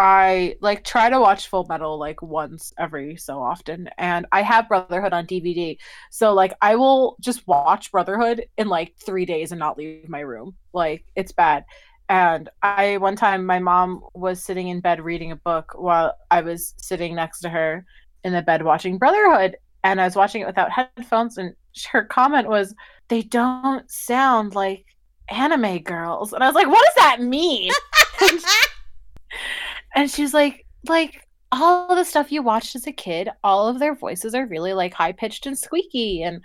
I 0.00 0.56
like 0.62 0.82
try 0.82 1.10
to 1.10 1.20
watch 1.20 1.48
Full 1.48 1.66
Metal 1.68 1.98
like 1.98 2.22
once 2.22 2.72
every 2.78 3.16
so 3.16 3.38
often, 3.42 3.90
and 3.98 4.24
I 4.32 4.40
have 4.40 4.66
Brotherhood 4.66 5.12
on 5.12 5.26
DVD, 5.26 5.76
so 6.10 6.32
like 6.32 6.54
I 6.62 6.74
will 6.76 7.16
just 7.20 7.46
watch 7.46 7.92
Brotherhood 7.92 8.46
in 8.56 8.68
like 8.68 8.94
three 8.96 9.26
days 9.26 9.52
and 9.52 9.58
not 9.58 9.76
leave 9.76 10.08
my 10.08 10.20
room. 10.20 10.56
Like 10.72 11.04
it's 11.16 11.32
bad. 11.32 11.66
And 12.08 12.48
I 12.62 12.96
one 12.96 13.14
time 13.14 13.44
my 13.44 13.58
mom 13.58 14.02
was 14.14 14.42
sitting 14.42 14.68
in 14.68 14.80
bed 14.80 15.02
reading 15.02 15.32
a 15.32 15.36
book 15.36 15.74
while 15.76 16.14
I 16.30 16.40
was 16.40 16.72
sitting 16.78 17.14
next 17.14 17.40
to 17.40 17.50
her 17.50 17.84
in 18.24 18.32
the 18.32 18.40
bed 18.40 18.62
watching 18.62 18.96
Brotherhood, 18.96 19.58
and 19.84 20.00
I 20.00 20.04
was 20.04 20.16
watching 20.16 20.40
it 20.40 20.46
without 20.46 20.72
headphones, 20.72 21.36
and 21.36 21.54
her 21.92 22.04
comment 22.04 22.48
was, 22.48 22.74
"They 23.08 23.20
don't 23.20 23.90
sound 23.90 24.54
like 24.54 24.86
anime 25.28 25.80
girls," 25.80 26.32
and 26.32 26.42
I 26.42 26.46
was 26.46 26.54
like, 26.54 26.68
"What 26.68 26.86
does 26.86 27.04
that 27.04 27.20
mean?" 27.20 27.70
and 29.94 30.10
she's 30.10 30.34
like, 30.34 30.66
"Like 30.88 31.26
all 31.52 31.94
the 31.94 32.04
stuff 32.04 32.32
you 32.32 32.42
watched 32.42 32.76
as 32.76 32.86
a 32.86 32.92
kid, 32.92 33.28
all 33.44 33.68
of 33.68 33.78
their 33.78 33.94
voices 33.94 34.34
are 34.34 34.46
really 34.46 34.72
like 34.72 34.94
high 34.94 35.12
pitched 35.12 35.46
and 35.46 35.58
squeaky 35.58 36.22
and 36.22 36.42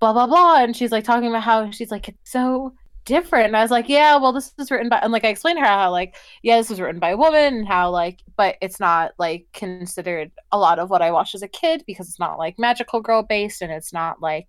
blah 0.00 0.12
blah 0.12 0.26
blah." 0.26 0.62
And 0.62 0.76
she's 0.76 0.92
like 0.92 1.04
talking 1.04 1.28
about 1.28 1.42
how 1.44 1.70
she's 1.70 1.90
like, 1.90 2.08
"It's 2.08 2.30
so." 2.30 2.74
different 3.04 3.46
and 3.48 3.56
i 3.56 3.62
was 3.62 3.70
like 3.70 3.88
yeah 3.88 4.16
well 4.16 4.32
this 4.32 4.54
was 4.56 4.70
written 4.70 4.88
by 4.88 4.98
and 4.98 5.12
like 5.12 5.24
i 5.24 5.28
explained 5.28 5.58
to 5.58 5.60
her 5.60 5.66
how 5.66 5.90
like 5.90 6.16
yeah 6.42 6.56
this 6.56 6.70
was 6.70 6.80
written 6.80 6.98
by 6.98 7.10
a 7.10 7.16
woman 7.16 7.54
and 7.54 7.68
how 7.68 7.90
like 7.90 8.20
but 8.36 8.56
it's 8.62 8.80
not 8.80 9.12
like 9.18 9.46
considered 9.52 10.30
a 10.52 10.58
lot 10.58 10.78
of 10.78 10.88
what 10.88 11.02
i 11.02 11.10
watched 11.10 11.34
as 11.34 11.42
a 11.42 11.48
kid 11.48 11.84
because 11.86 12.08
it's 12.08 12.18
not 12.18 12.38
like 12.38 12.58
magical 12.58 13.00
girl 13.00 13.22
based 13.22 13.60
and 13.60 13.70
it's 13.70 13.92
not 13.92 14.22
like 14.22 14.46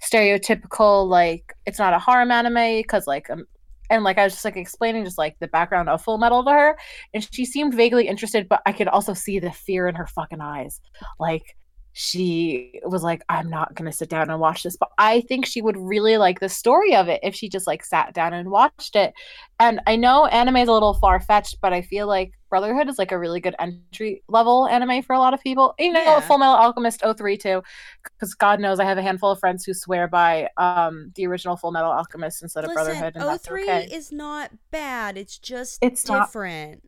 stereotypical 0.00 1.08
like 1.08 1.52
it's 1.66 1.80
not 1.80 1.92
a 1.92 1.98
harem 1.98 2.30
anime 2.30 2.80
because 2.80 3.08
like 3.08 3.28
um, 3.28 3.44
and 3.90 4.04
like 4.04 4.18
i 4.18 4.24
was 4.24 4.32
just 4.32 4.44
like 4.44 4.56
explaining 4.56 5.04
just 5.04 5.18
like 5.18 5.36
the 5.40 5.48
background 5.48 5.88
of 5.88 6.02
full 6.02 6.18
metal 6.18 6.44
to 6.44 6.50
her 6.50 6.76
and 7.14 7.26
she 7.32 7.44
seemed 7.44 7.74
vaguely 7.74 8.06
interested 8.06 8.48
but 8.48 8.62
i 8.66 8.72
could 8.72 8.88
also 8.88 9.14
see 9.14 9.38
the 9.38 9.50
fear 9.50 9.88
in 9.88 9.94
her 9.94 10.06
fucking 10.06 10.40
eyes. 10.40 10.80
Like 11.18 11.56
she 11.98 12.78
was 12.84 13.02
like 13.02 13.22
i'm 13.30 13.48
not 13.48 13.74
going 13.74 13.90
to 13.90 13.96
sit 13.96 14.10
down 14.10 14.28
and 14.28 14.38
watch 14.38 14.62
this 14.62 14.76
but 14.76 14.90
i 14.98 15.22
think 15.22 15.46
she 15.46 15.62
would 15.62 15.78
really 15.78 16.18
like 16.18 16.40
the 16.40 16.48
story 16.48 16.94
of 16.94 17.08
it 17.08 17.18
if 17.22 17.34
she 17.34 17.48
just 17.48 17.66
like 17.66 17.82
sat 17.82 18.12
down 18.12 18.34
and 18.34 18.50
watched 18.50 18.94
it 18.94 19.14
and 19.58 19.80
i 19.86 19.96
know 19.96 20.26
anime 20.26 20.56
is 20.56 20.68
a 20.68 20.72
little 20.72 20.92
far-fetched 20.92 21.56
but 21.62 21.72
i 21.72 21.80
feel 21.80 22.06
like 22.06 22.32
brotherhood 22.50 22.86
is 22.86 22.98
like 22.98 23.12
a 23.12 23.18
really 23.18 23.40
good 23.40 23.54
entry 23.58 24.22
level 24.28 24.66
anime 24.68 25.00
for 25.00 25.14
a 25.14 25.18
lot 25.18 25.32
of 25.32 25.40
people 25.42 25.74
you 25.78 25.90
know 25.90 26.02
Yeah. 26.02 26.20
full 26.20 26.36
metal 26.36 26.54
alchemist 26.54 27.00
03 27.16 27.38
too 27.38 27.62
because 28.04 28.34
god 28.34 28.60
knows 28.60 28.78
i 28.78 28.84
have 28.84 28.98
a 28.98 29.02
handful 29.02 29.30
of 29.30 29.38
friends 29.40 29.64
who 29.64 29.72
swear 29.72 30.06
by 30.06 30.50
um 30.58 31.12
the 31.14 31.26
original 31.26 31.56
full 31.56 31.72
metal 31.72 31.90
alchemist 31.90 32.42
instead 32.42 32.66
of 32.66 32.74
brotherhood 32.74 33.14
and 33.16 33.24
that's 33.24 33.46
03 33.48 33.62
okay 33.62 33.88
is 33.90 34.12
not 34.12 34.50
bad. 34.70 35.16
It's 35.16 35.38
just 35.38 35.78
It's 35.80 36.06
not- 36.06 36.26
different. 36.28 36.82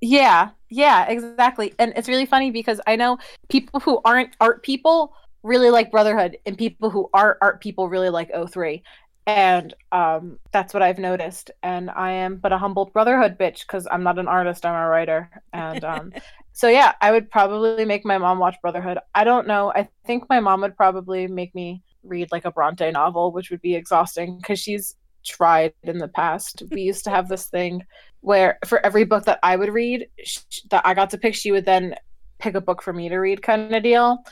Yeah, 0.00 0.50
yeah, 0.70 1.06
exactly. 1.08 1.74
And 1.78 1.92
it's 1.96 2.08
really 2.08 2.26
funny 2.26 2.50
because 2.50 2.80
I 2.86 2.96
know 2.96 3.18
people 3.48 3.80
who 3.80 4.00
aren't 4.04 4.36
art 4.40 4.62
people 4.62 5.12
really 5.42 5.70
like 5.70 5.90
Brotherhood, 5.90 6.38
and 6.46 6.56
people 6.58 6.90
who 6.90 7.08
are 7.14 7.38
art 7.40 7.60
people 7.60 7.88
really 7.88 8.10
like 8.10 8.30
O3. 8.32 8.82
And 9.26 9.74
um, 9.92 10.38
that's 10.52 10.72
what 10.72 10.82
I've 10.82 10.98
noticed. 10.98 11.50
And 11.62 11.90
I 11.90 12.12
am 12.12 12.36
but 12.36 12.52
a 12.52 12.58
humble 12.58 12.86
Brotherhood 12.86 13.38
bitch 13.38 13.60
because 13.60 13.86
I'm 13.90 14.02
not 14.02 14.18
an 14.18 14.28
artist, 14.28 14.64
I'm 14.64 14.74
a 14.74 14.88
writer. 14.88 15.30
And 15.52 15.84
um, 15.84 16.12
so, 16.52 16.68
yeah, 16.68 16.92
I 17.00 17.10
would 17.12 17.30
probably 17.30 17.84
make 17.84 18.04
my 18.06 18.18
mom 18.18 18.38
watch 18.38 18.56
Brotherhood. 18.62 18.98
I 19.14 19.24
don't 19.24 19.46
know. 19.46 19.72
I 19.74 19.88
think 20.06 20.24
my 20.28 20.40
mom 20.40 20.62
would 20.62 20.76
probably 20.76 21.26
make 21.26 21.54
me 21.54 21.82
read 22.04 22.28
like 22.32 22.44
a 22.44 22.52
Bronte 22.52 22.90
novel, 22.90 23.32
which 23.32 23.50
would 23.50 23.60
be 23.60 23.74
exhausting 23.74 24.38
because 24.38 24.60
she's 24.60 24.96
tried 25.24 25.74
in 25.82 25.98
the 25.98 26.08
past. 26.08 26.62
We 26.70 26.82
used 26.82 27.04
to 27.04 27.10
have 27.10 27.28
this 27.28 27.46
thing 27.46 27.82
where 28.20 28.58
for 28.66 28.84
every 28.84 29.04
book 29.04 29.24
that 29.24 29.38
I 29.42 29.56
would 29.56 29.72
read 29.72 30.08
sh- 30.24 30.40
that 30.70 30.86
I 30.86 30.94
got 30.94 31.10
to 31.10 31.18
pick, 31.18 31.34
she 31.34 31.52
would 31.52 31.64
then 31.64 31.94
pick 32.38 32.54
a 32.54 32.60
book 32.60 32.82
for 32.82 32.92
me 32.92 33.08
to 33.08 33.18
read, 33.18 33.42
kind 33.42 33.74
of 33.74 33.82
deal. 33.82 34.24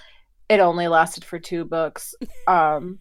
It 0.48 0.60
only 0.60 0.88
lasted 0.88 1.24
for 1.24 1.38
two 1.38 1.64
books. 1.64 2.14
Um, 2.48 3.00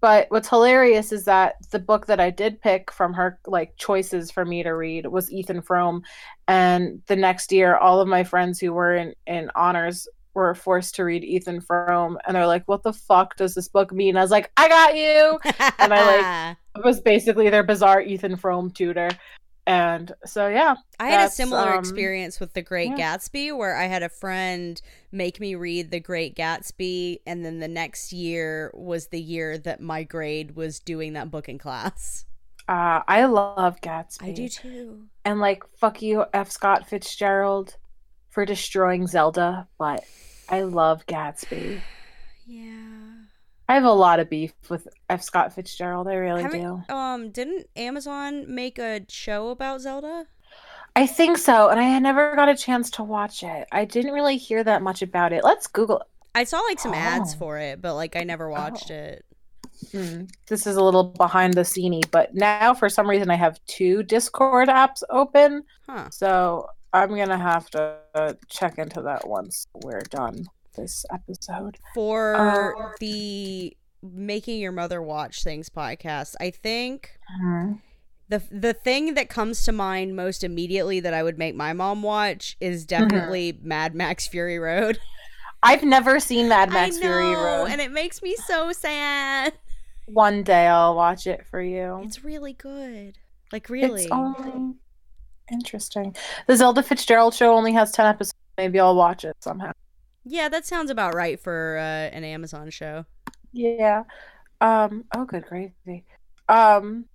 but 0.00 0.26
what's 0.30 0.48
hilarious 0.48 1.12
is 1.12 1.24
that 1.24 1.56
the 1.70 1.78
book 1.78 2.06
that 2.06 2.20
I 2.20 2.30
did 2.30 2.60
pick 2.60 2.90
from 2.90 3.12
her 3.14 3.38
like 3.46 3.76
choices 3.76 4.30
for 4.30 4.44
me 4.44 4.62
to 4.62 4.70
read 4.70 5.06
was 5.06 5.30
Ethan 5.30 5.62
Frome, 5.62 6.02
and 6.48 7.02
the 7.06 7.16
next 7.16 7.52
year, 7.52 7.76
all 7.76 8.00
of 8.00 8.08
my 8.08 8.24
friends 8.24 8.58
who 8.60 8.72
were 8.72 8.94
in 8.94 9.14
in 9.26 9.50
honors 9.54 10.08
were 10.34 10.54
forced 10.54 10.94
to 10.96 11.04
read 11.04 11.24
Ethan 11.24 11.60
Frome, 11.60 12.18
and 12.26 12.34
they're 12.34 12.46
like, 12.46 12.66
"What 12.66 12.82
the 12.82 12.92
fuck 12.92 13.36
does 13.36 13.54
this 13.54 13.68
book 13.68 13.92
mean?" 13.92 14.16
I 14.16 14.22
was 14.22 14.30
like, 14.30 14.50
"I 14.56 14.68
got 14.68 14.96
you." 14.96 15.38
And 15.78 15.92
I, 15.92 16.46
like 16.46 16.56
It 16.76 16.84
was 16.84 17.00
basically 17.00 17.50
their 17.50 17.62
bizarre 17.62 18.00
Ethan 18.00 18.36
Frome 18.36 18.70
tutor. 18.70 19.10
And 19.66 20.12
so 20.26 20.48
yeah, 20.48 20.76
I 21.00 21.08
had 21.08 21.26
a 21.26 21.30
similar 21.30 21.72
um, 21.72 21.78
experience 21.78 22.38
with 22.38 22.52
The 22.52 22.62
Great 22.62 22.92
yeah. 22.96 23.16
Gatsby 23.16 23.56
where 23.56 23.76
I 23.76 23.84
had 23.86 24.02
a 24.02 24.10
friend 24.10 24.80
make 25.10 25.40
me 25.40 25.54
read 25.54 25.90
The 25.90 26.00
Great 26.00 26.36
Gatsby, 26.36 27.20
and 27.26 27.44
then 27.44 27.60
the 27.60 27.68
next 27.68 28.12
year 28.12 28.70
was 28.74 29.06
the 29.08 29.20
year 29.20 29.56
that 29.58 29.80
my 29.80 30.02
grade 30.02 30.54
was 30.54 30.80
doing 30.80 31.14
that 31.14 31.30
book 31.30 31.48
in 31.48 31.58
class. 31.58 32.26
uh, 32.68 33.00
I 33.08 33.24
love 33.26 33.80
Gatsby. 33.80 34.28
I 34.28 34.32
do 34.32 34.48
too. 34.48 35.06
And 35.24 35.40
like, 35.40 35.64
fuck 35.78 36.02
you, 36.02 36.24
F. 36.34 36.50
Scott 36.50 36.86
Fitzgerald, 36.88 37.76
for 38.30 38.44
destroying 38.44 39.06
Zelda. 39.06 39.68
But 39.78 40.04
I 40.48 40.62
love 40.62 41.06
Gatsby. 41.06 41.80
Yeah. 42.46 43.03
I 43.68 43.74
have 43.74 43.84
a 43.84 43.92
lot 43.92 44.20
of 44.20 44.28
beef 44.28 44.52
with 44.68 44.86
F. 45.08 45.22
Scott 45.22 45.52
Fitzgerald. 45.54 46.06
I 46.08 46.14
really 46.14 46.42
Haven't- 46.42 46.86
do. 46.88 46.94
Um, 46.94 47.30
didn't 47.30 47.66
Amazon 47.76 48.44
make 48.54 48.78
a 48.78 49.00
show 49.08 49.48
about 49.48 49.80
Zelda? 49.80 50.26
I 50.96 51.06
think 51.06 51.38
so, 51.38 51.70
and 51.70 51.80
I 51.80 51.98
never 51.98 52.36
got 52.36 52.48
a 52.48 52.56
chance 52.56 52.88
to 52.90 53.02
watch 53.02 53.42
it. 53.42 53.66
I 53.72 53.84
didn't 53.84 54.12
really 54.12 54.36
hear 54.36 54.62
that 54.62 54.82
much 54.82 55.02
about 55.02 55.32
it. 55.32 55.42
Let's 55.42 55.66
Google. 55.66 56.02
I 56.34 56.44
saw 56.44 56.60
like 56.60 56.78
some 56.78 56.94
ads 56.94 57.34
Oh. 57.34 57.38
for 57.38 57.58
it, 57.58 57.80
but 57.80 57.94
like 57.94 58.16
I 58.16 58.22
never 58.22 58.48
watched 58.50 58.90
Oh. 58.90 58.94
it. 58.94 59.24
Hmm. 59.92 60.24
This 60.46 60.66
is 60.68 60.76
a 60.76 60.82
little 60.82 61.04
behind 61.04 61.54
the 61.54 61.62
sceney, 61.62 62.02
but 62.10 62.34
now 62.34 62.74
for 62.74 62.88
some 62.88 63.08
reason 63.10 63.28
I 63.30 63.34
have 63.34 63.58
two 63.66 64.02
Discord 64.04 64.68
apps 64.68 65.02
open. 65.10 65.64
Huh. 65.88 66.10
So 66.10 66.68
I'm 66.92 67.08
gonna 67.16 67.38
have 67.38 67.68
to 67.70 68.36
check 68.48 68.78
into 68.78 69.02
that 69.02 69.26
once 69.26 69.66
we're 69.82 70.00
done 70.10 70.44
this 70.74 71.04
episode. 71.12 71.78
For 71.94 72.34
Uh, 72.34 72.92
the 73.00 73.76
Making 74.02 74.60
Your 74.60 74.72
Mother 74.72 75.00
Watch 75.02 75.42
Things 75.42 75.68
podcast, 75.70 76.34
I 76.40 76.50
think 76.50 77.18
Hmm. 77.40 77.72
the 78.28 78.42
the 78.50 78.72
thing 78.74 79.14
that 79.14 79.28
comes 79.28 79.62
to 79.64 79.72
mind 79.72 80.14
most 80.16 80.44
immediately 80.44 81.00
that 81.00 81.14
I 81.14 81.22
would 81.22 81.38
make 81.38 81.54
my 81.54 81.72
mom 81.72 82.02
watch 82.02 82.56
is 82.60 82.84
Mm-hmm. 82.86 83.08
definitely 83.08 83.58
Mad 83.62 83.94
Max 83.94 84.26
Fury 84.26 84.58
Road. 84.58 84.98
I've 85.62 85.82
never 85.82 86.20
seen 86.20 86.48
Mad 86.48 86.70
Max 86.70 86.96
know, 86.96 87.00
Fury 87.02 87.34
Road. 87.34 87.66
and 87.70 87.80
it 87.80 87.90
makes 87.90 88.20
me 88.22 88.36
so 88.36 88.70
sad. 88.72 89.54
One 90.06 90.42
day 90.42 90.66
I'll 90.66 90.94
watch 90.94 91.26
it 91.26 91.46
for 91.46 91.62
you. 91.62 92.02
It's 92.04 92.22
really 92.22 92.52
good. 92.52 93.16
Like 93.52 93.70
really. 93.70 94.02
It's 94.02 94.12
only 94.12 94.74
interesting. 95.50 96.14
The 96.46 96.56
Zelda 96.56 96.82
Fitzgerald 96.82 97.32
show 97.32 97.54
only 97.54 97.72
has 97.72 97.90
ten 97.92 98.04
episodes. 98.06 98.34
Maybe 98.58 98.78
I'll 98.78 98.94
watch 98.96 99.24
it 99.24 99.34
somehow. 99.40 99.72
Yeah, 100.24 100.48
that 100.48 100.66
sounds 100.66 100.90
about 100.90 101.14
right 101.14 101.38
for 101.38 101.76
uh, 101.78 102.14
an 102.14 102.24
Amazon 102.24 102.70
show. 102.70 103.04
Yeah. 103.52 104.04
Um. 104.60 105.04
Oh, 105.14 105.24
good 105.24 105.44
gravy. 105.46 106.04
Um. 106.48 107.06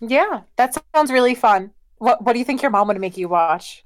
Yeah, 0.00 0.42
that 0.56 0.76
sounds 0.94 1.10
really 1.12 1.34
fun. 1.34 1.72
What 1.98 2.22
What 2.24 2.32
do 2.34 2.38
you 2.38 2.44
think 2.44 2.62
your 2.62 2.70
mom 2.70 2.88
would 2.88 3.00
make 3.00 3.16
you 3.16 3.28
watch 3.28 3.84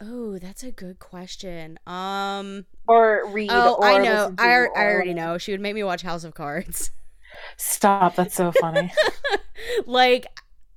Oh, 0.00 0.38
that's 0.38 0.62
a 0.62 0.70
good 0.70 0.98
question. 0.98 1.78
Um. 1.86 2.66
or 2.86 3.28
read? 3.30 3.50
Oh, 3.52 3.74
or 3.76 3.84
I 3.84 3.98
know. 3.98 4.34
I, 4.38 4.66
I 4.74 4.86
already 4.86 5.14
know. 5.14 5.38
She 5.38 5.52
would 5.52 5.60
make 5.60 5.74
me 5.74 5.82
watch 5.84 6.02
House 6.02 6.24
of 6.24 6.34
Cards. 6.34 6.90
Stop. 7.56 8.16
That's 8.16 8.34
so 8.34 8.52
funny. 8.52 8.92
like, 9.86 10.26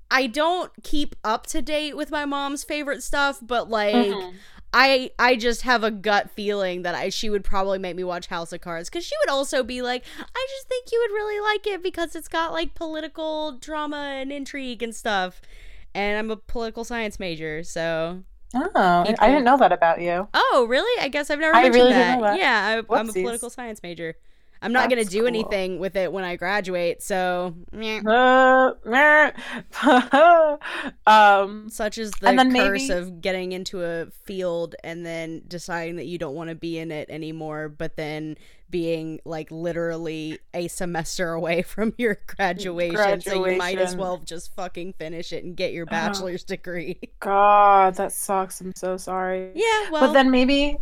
I 0.10 0.28
don't 0.28 0.72
keep 0.84 1.16
up 1.24 1.48
to 1.48 1.62
date 1.62 1.96
with 1.96 2.12
my 2.12 2.26
mom's 2.26 2.64
favorite 2.64 3.04
stuff, 3.04 3.40
but 3.42 3.70
like, 3.70 3.96
Mhm. 3.96 4.42
I 4.74 5.12
I 5.20 5.36
just 5.36 5.64
have 5.64 5.84
a 5.84 5.92
gut 5.92 6.30
feeling 6.32 6.84
that 6.84 6.96
I 6.96 7.10
she 7.10 7.30
would 7.30 7.44
probably 7.44 7.78
make 7.78 7.96
me 7.96 8.04
watch 8.04 8.28
House 8.28 8.54
of 8.54 8.62
Cards 8.62 8.90
because 8.90 9.06
she 9.06 9.16
would 9.26 9.32
also 9.32 9.64
be 9.64 9.82
like, 9.82 10.04
I 10.20 10.48
just 10.56 10.68
think 10.68 10.92
you 10.92 11.00
would 11.06 11.14
really 11.16 11.40
like 11.42 11.68
it 11.68 11.84
because 11.84 12.16
it's 12.16 12.28
got 12.30 12.54
like 12.54 12.74
political 12.74 13.54
drama 13.54 13.98
and 14.20 14.32
intrigue 14.32 14.82
and 14.82 14.96
stuff. 14.96 15.42
And 15.94 16.18
I'm 16.18 16.32
a 16.32 16.38
political 16.38 16.84
science 16.86 17.20
major, 17.20 17.64
so 17.64 18.24
Oh, 18.54 19.06
I 19.20 19.28
didn't 19.30 19.44
know 19.46 19.58
that 19.58 19.72
about 19.72 20.02
you. 20.02 20.28
oh 20.34 20.66
really? 20.70 21.02
I 21.04 21.08
guess 21.10 21.30
I've 21.30 21.40
never 21.40 21.56
I 21.56 21.64
mentioned 21.64 21.76
really 21.76 21.94
didn't 21.94 22.08
that. 22.08 22.18
know 22.20 22.24
that. 22.24 22.40
Yeah, 22.40 22.84
I, 22.90 22.96
I'm 23.00 23.10
a 23.10 23.14
political 23.14 23.50
science 23.50 23.82
major. 23.84 24.16
I'm 24.62 24.72
not 24.74 24.90
gonna 24.90 25.04
do 25.06 25.20
cool. 25.20 25.28
anything 25.28 25.80
with 25.80 25.96
it 25.96 26.12
when 26.14 26.24
I 26.24 26.36
graduate, 26.36 27.02
so. 27.02 27.56
Uh, 27.74 28.74
um, 31.08 31.70
such 31.70 31.98
is 31.98 32.12
the 32.22 32.28
curse 32.36 32.46
maybe- 32.88 32.90
of 32.92 33.22
getting 33.22 33.52
into 33.54 33.84
a 33.84 34.08
field 34.26 34.76
and 34.84 35.06
then 35.06 35.42
deciding 35.48 35.96
that 35.96 36.06
you 36.06 36.18
don't 36.18 36.36
want 36.36 36.50
to 36.50 36.56
be 36.56 36.78
in 36.78 36.92
it 36.92 37.10
anymore 37.10 37.70
but 37.70 37.96
then 37.96 38.38
being 38.70 39.20
like 39.26 39.50
literally 39.52 40.40
a 40.54 40.68
semester 40.68 41.32
away 41.34 41.62
from 41.62 41.94
your 41.98 42.20
graduation, 42.28 43.22
so 43.22 43.46
you 43.46 43.58
might 43.58 43.78
as 43.80 43.96
well 43.96 44.18
just 44.20 44.56
fucking 44.56 44.94
finish 44.94 45.34
it 45.34 45.44
and 45.44 45.56
get 45.58 45.74
your 45.74 45.86
Oh. 45.88 45.92
bachelor's 45.92 46.44
degree 46.44 47.00
God, 47.20 47.96
that 47.96 48.12
sucks. 48.12 48.62
I'm 48.62 48.74
so 48.76 48.96
sorry. 48.98 49.52
yeah 49.56 49.90
well 49.92 50.02
but 50.02 50.14
then 50.14 50.30
maybe, 50.32 50.78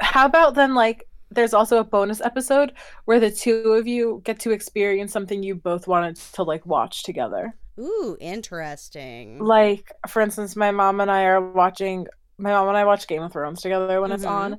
how 0.00 0.26
about 0.26 0.54
then 0.54 0.74
like 0.74 1.06
there's 1.30 1.54
also 1.54 1.78
a 1.78 1.84
bonus 1.84 2.20
episode 2.20 2.72
where 3.04 3.20
the 3.20 3.30
two 3.30 3.72
of 3.72 3.86
you 3.86 4.20
get 4.24 4.38
to 4.40 4.50
experience 4.50 5.12
something 5.12 5.42
you 5.42 5.54
both 5.54 5.86
wanted 5.86 6.16
to 6.16 6.42
like 6.42 6.64
watch 6.66 7.02
together. 7.04 7.54
ooh 7.78 8.16
interesting 8.20 9.38
Like, 9.38 9.92
for 10.08 10.20
instance, 10.22 10.56
my 10.56 10.70
mom 10.70 11.00
and 11.00 11.10
I 11.10 11.24
are 11.24 11.40
watching. 11.40 12.06
My 12.38 12.50
mom 12.52 12.68
and 12.68 12.76
I 12.76 12.84
watch 12.84 13.06
Game 13.08 13.22
of 13.22 13.32
Thrones 13.32 13.60
together 13.62 14.00
when 14.00 14.12
it's 14.12 14.24
Mhm. 14.24 14.30
on, 14.30 14.58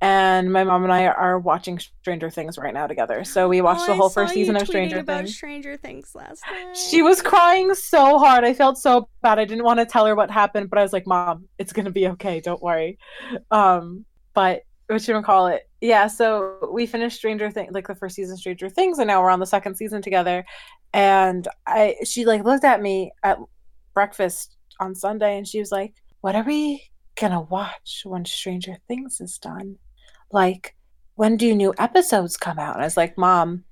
and 0.00 0.52
my 0.52 0.64
mom 0.64 0.84
and 0.84 0.92
I 0.92 1.06
are 1.06 1.38
watching 1.38 1.78
Stranger 1.78 2.30
Things 2.30 2.58
right 2.58 2.74
now 2.74 2.86
together. 2.86 3.24
So 3.24 3.48
we 3.48 3.60
watched 3.62 3.82
Oh, 3.82 3.86
the 3.88 3.94
whole 3.94 4.10
first 4.10 4.34
season 4.34 4.56
of 4.56 4.66
Stranger 4.66 4.98
about 5.00 5.18
Things. 5.20 5.34
Stranger 5.34 5.76
Things 5.76 6.14
last 6.14 6.44
night. 6.50 6.76
She 6.76 7.02
was 7.02 7.22
crying 7.22 7.74
so 7.74 8.18
hard. 8.18 8.44
I 8.44 8.52
felt 8.54 8.78
so 8.78 9.08
bad. 9.22 9.38
I 9.38 9.44
didn't 9.44 9.64
want 9.64 9.80
to 9.80 9.86
tell 9.86 10.06
her 10.06 10.14
what 10.14 10.30
happened, 10.30 10.70
but 10.70 10.78
I 10.78 10.82
was 10.82 10.92
like, 10.92 11.06
"Mom, 11.06 11.48
it's 11.58 11.72
gonna 11.72 11.90
be 11.90 12.08
okay. 12.08 12.40
Don't 12.40 12.62
worry." 12.62 12.98
Um, 13.50 14.04
but 14.34 14.62
what 14.88 15.06
you 15.08 15.22
call 15.22 15.48
it? 15.48 15.68
Yeah. 15.86 16.08
So 16.08 16.68
we 16.72 16.84
finished 16.84 17.16
Stranger 17.16 17.48
Things, 17.48 17.72
like 17.72 17.86
the 17.86 17.94
first 17.94 18.16
season 18.16 18.36
Stranger 18.36 18.68
Things, 18.68 18.98
and 18.98 19.06
now 19.06 19.22
we're 19.22 19.30
on 19.30 19.38
the 19.38 19.46
second 19.46 19.76
season 19.76 20.02
together. 20.02 20.44
And 20.92 21.46
I, 21.64 21.94
she 22.04 22.24
like 22.24 22.44
looked 22.44 22.64
at 22.64 22.82
me 22.82 23.12
at 23.22 23.38
breakfast 23.94 24.56
on 24.80 24.96
Sunday, 24.96 25.38
and 25.38 25.46
she 25.46 25.60
was 25.60 25.70
like, 25.70 25.94
"What 26.22 26.34
are 26.34 26.42
we 26.42 26.82
gonna 27.14 27.42
watch 27.42 28.02
when 28.04 28.24
Stranger 28.24 28.76
Things 28.88 29.20
is 29.20 29.38
done? 29.38 29.78
Like, 30.32 30.74
when 31.14 31.36
do 31.36 31.54
new 31.54 31.72
episodes 31.78 32.36
come 32.36 32.58
out?" 32.58 32.74
And 32.74 32.82
I 32.82 32.86
was 32.86 32.96
like, 32.96 33.16
"Mom." 33.16 33.62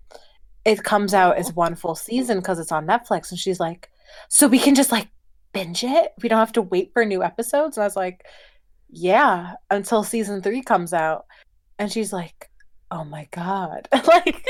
It 0.65 0.83
comes 0.83 1.13
out 1.13 1.37
as 1.37 1.53
one 1.53 1.75
full 1.75 1.95
season 1.95 2.39
because 2.39 2.59
it's 2.59 2.73
on 2.73 2.87
Netflix. 2.87 3.31
And 3.31 3.39
she's 3.39 3.61
like, 3.61 3.91
so 4.31 4.47
we 4.47 4.59
can 4.59 4.75
just 4.75 4.91
like 4.91 5.09
binge 5.53 5.85
it? 5.85 6.13
We 6.23 6.29
don't 6.31 6.39
have 6.39 6.53
to 6.53 6.63
wait 6.63 6.91
for 6.95 7.05
new 7.05 7.23
episodes? 7.23 7.77
And 7.77 7.83
I 7.83 7.87
was 7.87 7.97
like, 7.97 8.25
yeah, 8.89 9.57
until 9.71 10.03
season 10.03 10.41
three 10.41 10.63
comes 10.63 10.95
out. 10.95 11.27
And 11.79 11.91
she's 11.91 12.13
like, 12.13 12.51
oh 12.91 13.05
my 13.05 13.29
God. 13.33 13.89
like, 14.07 14.45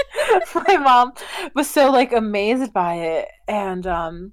my 0.55 0.77
mom 0.77 1.13
was 1.55 1.69
so 1.71 1.91
like 1.91 2.13
amazed 2.13 2.73
by 2.73 2.95
it. 2.95 3.29
And, 3.49 3.87
um, 3.87 4.33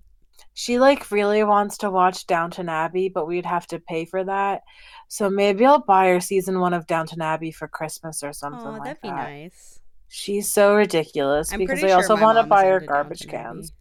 she 0.54 0.80
like 0.80 1.10
really 1.12 1.44
wants 1.46 1.78
to 1.78 1.90
watch 1.90 2.28
Downton 2.28 2.68
Abbey, 2.68 3.08
but 3.08 3.26
we'd 3.26 3.46
have 3.46 3.66
to 3.68 3.80
pay 3.80 4.04
for 4.06 4.24
that. 4.26 4.64
So 5.08 5.30
maybe 5.30 5.66
I'll 5.66 5.80
buy 5.84 6.10
her 6.10 6.20
season 6.20 6.60
one 6.60 6.74
of 6.74 6.88
Downton 6.88 7.22
Abbey 7.22 7.52
for 7.52 7.68
Christmas 7.70 8.22
or 8.22 8.34
something 8.34 8.68
Oh, 8.68 8.72
like 8.72 8.84
that'd 8.84 9.02
be 9.02 9.08
that. 9.10 9.16
nice. 9.16 9.80
She's 10.10 10.52
so 10.52 10.76
ridiculous 10.76 11.54
I'm 11.54 11.60
because 11.60 11.82
I 11.82 11.88
sure 11.88 11.96
also 11.96 12.18
want 12.18 12.38
to 12.38 12.44
buy 12.44 12.66
her 12.66 12.82
garbage 12.82 13.22
Abbey. 13.24 13.32
cans. 13.32 13.72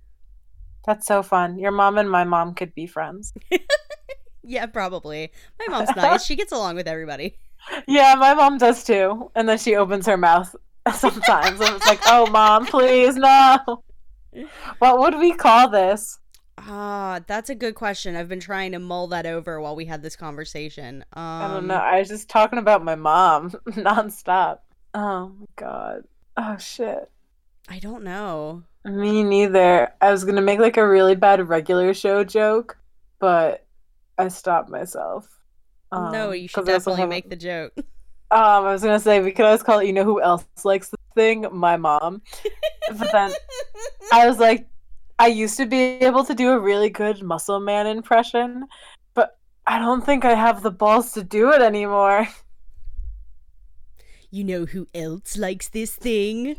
That's 0.87 1.07
so 1.09 1.25
fun. 1.25 1.59
Your 1.59 1.73
mom 1.73 1.99
and 1.99 2.09
my 2.09 2.23
mom 2.23 2.55
could 2.55 2.75
be 2.75 2.87
friends. 2.87 3.33
Yeah, 4.43 4.67
probably. 4.67 5.31
My 5.59 5.67
mom's 5.69 5.95
nice. 5.95 6.25
She 6.27 6.35
gets 6.35 6.51
along 6.51 6.75
with 6.77 6.89
everybody. 6.89 7.37
Yeah, 7.87 8.15
my 8.15 8.35
mom 8.35 8.59
does 8.59 8.85
too. 8.85 9.31
And 9.35 9.49
then 9.49 9.59
she 9.59 9.77
opens 9.77 10.07
her 10.07 10.17
mouth 10.17 10.55
sometimes 10.95 11.61
and 11.61 11.77
it's 11.77 11.87
like, 11.87 12.01
"Oh, 12.07 12.27
mom, 12.31 12.67
please 12.67 13.17
no." 13.17 13.83
What 14.79 14.99
would 15.01 15.19
we 15.19 15.35
call 15.35 15.69
this? 15.69 16.19
Ah, 16.59 17.21
that's 17.27 17.49
a 17.51 17.55
good 17.55 17.75
question. 17.75 18.17
I've 18.17 18.29
been 18.29 18.41
trying 18.41 18.73
to 18.73 18.79
mull 18.79 19.09
that 19.09 19.27
over 19.27 19.61
while 19.61 19.75
we 19.75 19.87
had 19.87 20.03
this 20.03 20.17
conversation. 20.17 21.05
Um, 21.15 21.23
I 21.23 21.49
don't 21.49 21.67
know. 21.67 21.75
I 21.75 21.99
was 21.99 22.09
just 22.09 22.29
talking 22.29 22.59
about 22.59 22.85
my 22.85 22.95
mom 22.95 23.51
nonstop. 23.71 24.59
Oh 24.95 25.33
my 25.39 25.47
god. 25.57 26.05
Oh 26.37 26.57
shit. 26.59 27.11
I 27.69 27.79
don't 27.79 28.05
know. 28.05 28.65
Me 28.85 29.23
neither. 29.23 29.93
I 30.01 30.11
was 30.11 30.25
gonna 30.25 30.43
make 30.43 30.59
like 30.59 30.77
a 30.77 30.89
really 30.89 31.15
bad 31.15 31.49
regular 31.49 31.95
show 31.95 32.25
joke, 32.25 32.79
but 33.19 33.67
I 34.19 34.29
stopped 34.29 34.69
myself. 34.71 35.40
No, 35.93 36.33
you 36.33 36.49
should 36.49 36.67
definitely 36.67 37.07
make 37.07 37.29
the 37.29 37.37
joke. 37.37 37.73
Um, 38.33 38.65
I 38.65 38.73
was 38.73 38.83
gonna 38.83 39.01
say 39.01 39.21
we 39.21 39.33
could 39.33 39.45
always 39.45 39.63
call 39.63 39.81
it. 39.81 39.87
You 39.87 39.93
know 39.93 40.05
who 40.05 40.21
else 40.23 40.45
likes 40.65 40.89
this 40.91 41.01
thing? 41.15 41.47
My 41.53 41.77
mom. 41.77 42.23
But 42.99 43.13
then 43.13 43.33
I 44.13 44.27
was 44.27 44.39
like, 44.39 44.67
I 45.19 45.29
used 45.29 45.57
to 45.59 45.67
be 45.67 45.79
able 46.03 46.25
to 46.25 46.35
do 46.35 46.51
a 46.51 46.59
really 46.59 46.91
good 46.91 47.23
Muscle 47.23 47.61
Man 47.61 47.87
impression, 47.87 48.67
but 49.15 49.39
I 49.67 49.79
don't 49.79 50.05
think 50.05 50.25
I 50.25 50.35
have 50.35 50.63
the 50.63 50.73
balls 50.73 51.13
to 51.13 51.23
do 51.23 51.53
it 51.53 51.63
anymore. 51.63 52.27
you 54.31 54.45
know 54.45 54.65
who 54.65 54.87
else 54.95 55.37
likes 55.37 55.69
this 55.69 55.95
thing? 55.95 56.57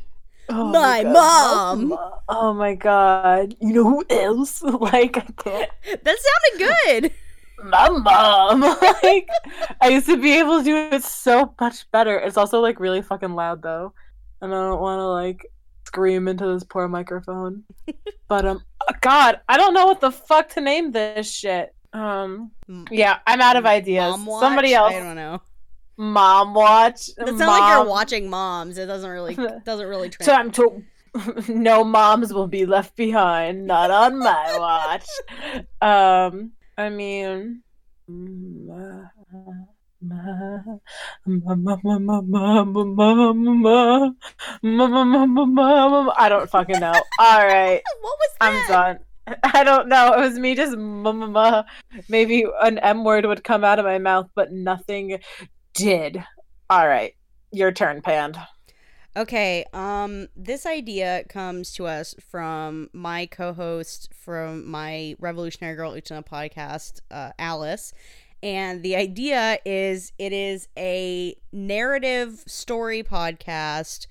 Oh 0.49 0.65
My 0.71 1.03
God, 1.03 1.79
mom. 1.79 1.97
Oh 2.27 2.53
my 2.53 2.75
god! 2.75 3.55
You 3.61 3.73
know 3.73 3.83
who 3.83 4.05
else? 4.09 4.61
Like 4.91 5.17
I 5.17 5.21
can't. 5.43 5.71
That 6.03 6.17
sounded 6.27 6.75
good. 7.01 7.11
My 7.63 7.89
mom. 7.89 8.61
like 9.03 9.29
I 9.81 9.89
used 9.89 10.07
to 10.07 10.17
be 10.17 10.37
able 10.39 10.59
to 10.59 10.63
do 10.63 10.75
it 10.75 11.03
so 11.03 11.53
much 11.59 11.89
better. 11.91 12.17
It's 12.17 12.37
also 12.37 12.59
like 12.59 12.79
really 12.79 13.01
fucking 13.01 13.33
loud 13.33 13.61
though, 13.61 13.93
and 14.41 14.53
I 14.53 14.57
don't 14.57 14.81
want 14.81 14.99
to 14.99 15.07
like 15.07 15.45
scream 15.85 16.27
into 16.27 16.47
this 16.47 16.63
poor 16.63 16.87
microphone. 16.87 17.63
but 18.27 18.45
um, 18.45 18.63
God, 19.01 19.41
I 19.49 19.57
don't 19.57 19.73
know 19.73 19.85
what 19.85 20.01
the 20.01 20.11
fuck 20.11 20.49
to 20.49 20.61
name 20.61 20.91
this 20.91 21.31
shit. 21.31 21.75
Um, 21.93 22.51
yeah, 22.89 23.19
I'm 23.27 23.41
out 23.41 23.57
of 23.57 23.65
ideas. 23.65 24.15
Somebody 24.39 24.73
else, 24.73 24.93
I 24.93 24.99
don't 24.99 25.15
know. 25.15 25.41
mom 25.97 26.53
watch. 26.53 27.07
That 27.17 27.27
sounds 27.27 27.41
like 27.41 27.75
you're 27.75 27.89
watching 27.89 28.29
moms. 28.29 28.77
It 28.77 28.85
doesn't 28.85 29.09
really 29.09 29.35
doesn't 29.65 29.87
really 29.87 30.09
translate. 30.09 30.37
Time 30.37 30.51
to. 30.51 30.83
no 31.49 31.83
moms 31.83 32.33
will 32.33 32.47
be 32.47 32.65
left 32.65 32.95
behind. 32.95 33.67
Not 33.67 33.91
on 33.91 34.17
my 34.17 34.57
watch. 34.57 35.05
Um, 35.81 36.53
I 36.81 36.89
mean, 36.89 37.61
I 46.17 46.27
don't 46.27 46.49
fucking 46.49 46.79
know. 46.79 46.93
All 47.19 47.45
right. 47.45 47.81
What 48.01 48.17
was 48.17 48.29
that? 48.39 48.49
I'm 48.49 48.67
done. 48.67 48.99
I 49.53 49.63
don't 49.63 49.89
know. 49.89 50.13
It 50.13 50.21
was 50.21 50.39
me 50.39 50.55
just 50.55 50.75
mama. 50.75 51.67
Maybe 52.09 52.45
an 52.63 52.79
M 52.79 53.03
word 53.03 53.25
would 53.25 53.43
come 53.43 53.63
out 53.63 53.77
of 53.77 53.85
my 53.85 53.99
mouth, 53.99 54.27
but 54.33 54.51
nothing 54.51 55.19
did. 55.75 56.23
All 56.67 56.87
right. 56.87 57.13
Your 57.51 57.71
turn, 57.71 58.01
Pand. 58.01 58.39
Okay, 59.15 59.65
um 59.73 60.29
this 60.37 60.65
idea 60.65 61.25
comes 61.27 61.73
to 61.73 61.85
us 61.85 62.15
from 62.29 62.89
my 62.93 63.25
co-host 63.25 64.09
from 64.13 64.69
my 64.69 65.15
Revolutionary 65.19 65.75
Girl 65.75 65.91
Utena 65.93 66.25
podcast, 66.25 67.01
uh, 67.11 67.31
Alice. 67.37 67.93
And 68.41 68.81
the 68.83 68.95
idea 68.95 69.59
is 69.65 70.13
it 70.17 70.31
is 70.31 70.69
a 70.77 71.35
narrative 71.51 72.43
story 72.47 73.03
podcast 73.03 74.07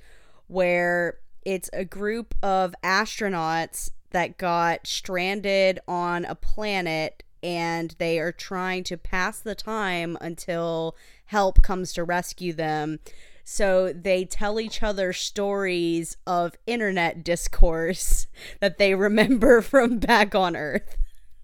where 0.48 1.18
it's 1.46 1.70
a 1.72 1.84
group 1.84 2.34
of 2.42 2.74
astronauts 2.84 3.90
that 4.10 4.36
got 4.36 4.86
stranded 4.86 5.80
on 5.88 6.24
a 6.26 6.34
planet 6.34 7.22
and 7.42 7.94
they 7.98 8.18
are 8.18 8.32
trying 8.32 8.84
to 8.84 8.96
pass 8.98 9.40
the 9.40 9.54
time 9.54 10.18
until 10.20 10.94
help 11.26 11.62
comes 11.62 11.92
to 11.94 12.04
rescue 12.04 12.52
them. 12.52 12.98
So 13.44 13.92
they 13.92 14.24
tell 14.24 14.60
each 14.60 14.82
other 14.82 15.12
stories 15.12 16.16
of 16.26 16.54
internet 16.66 17.24
discourse 17.24 18.26
that 18.60 18.78
they 18.78 18.94
remember 18.94 19.60
from 19.62 19.98
back 19.98 20.34
on 20.34 20.56
Earth. 20.56 20.96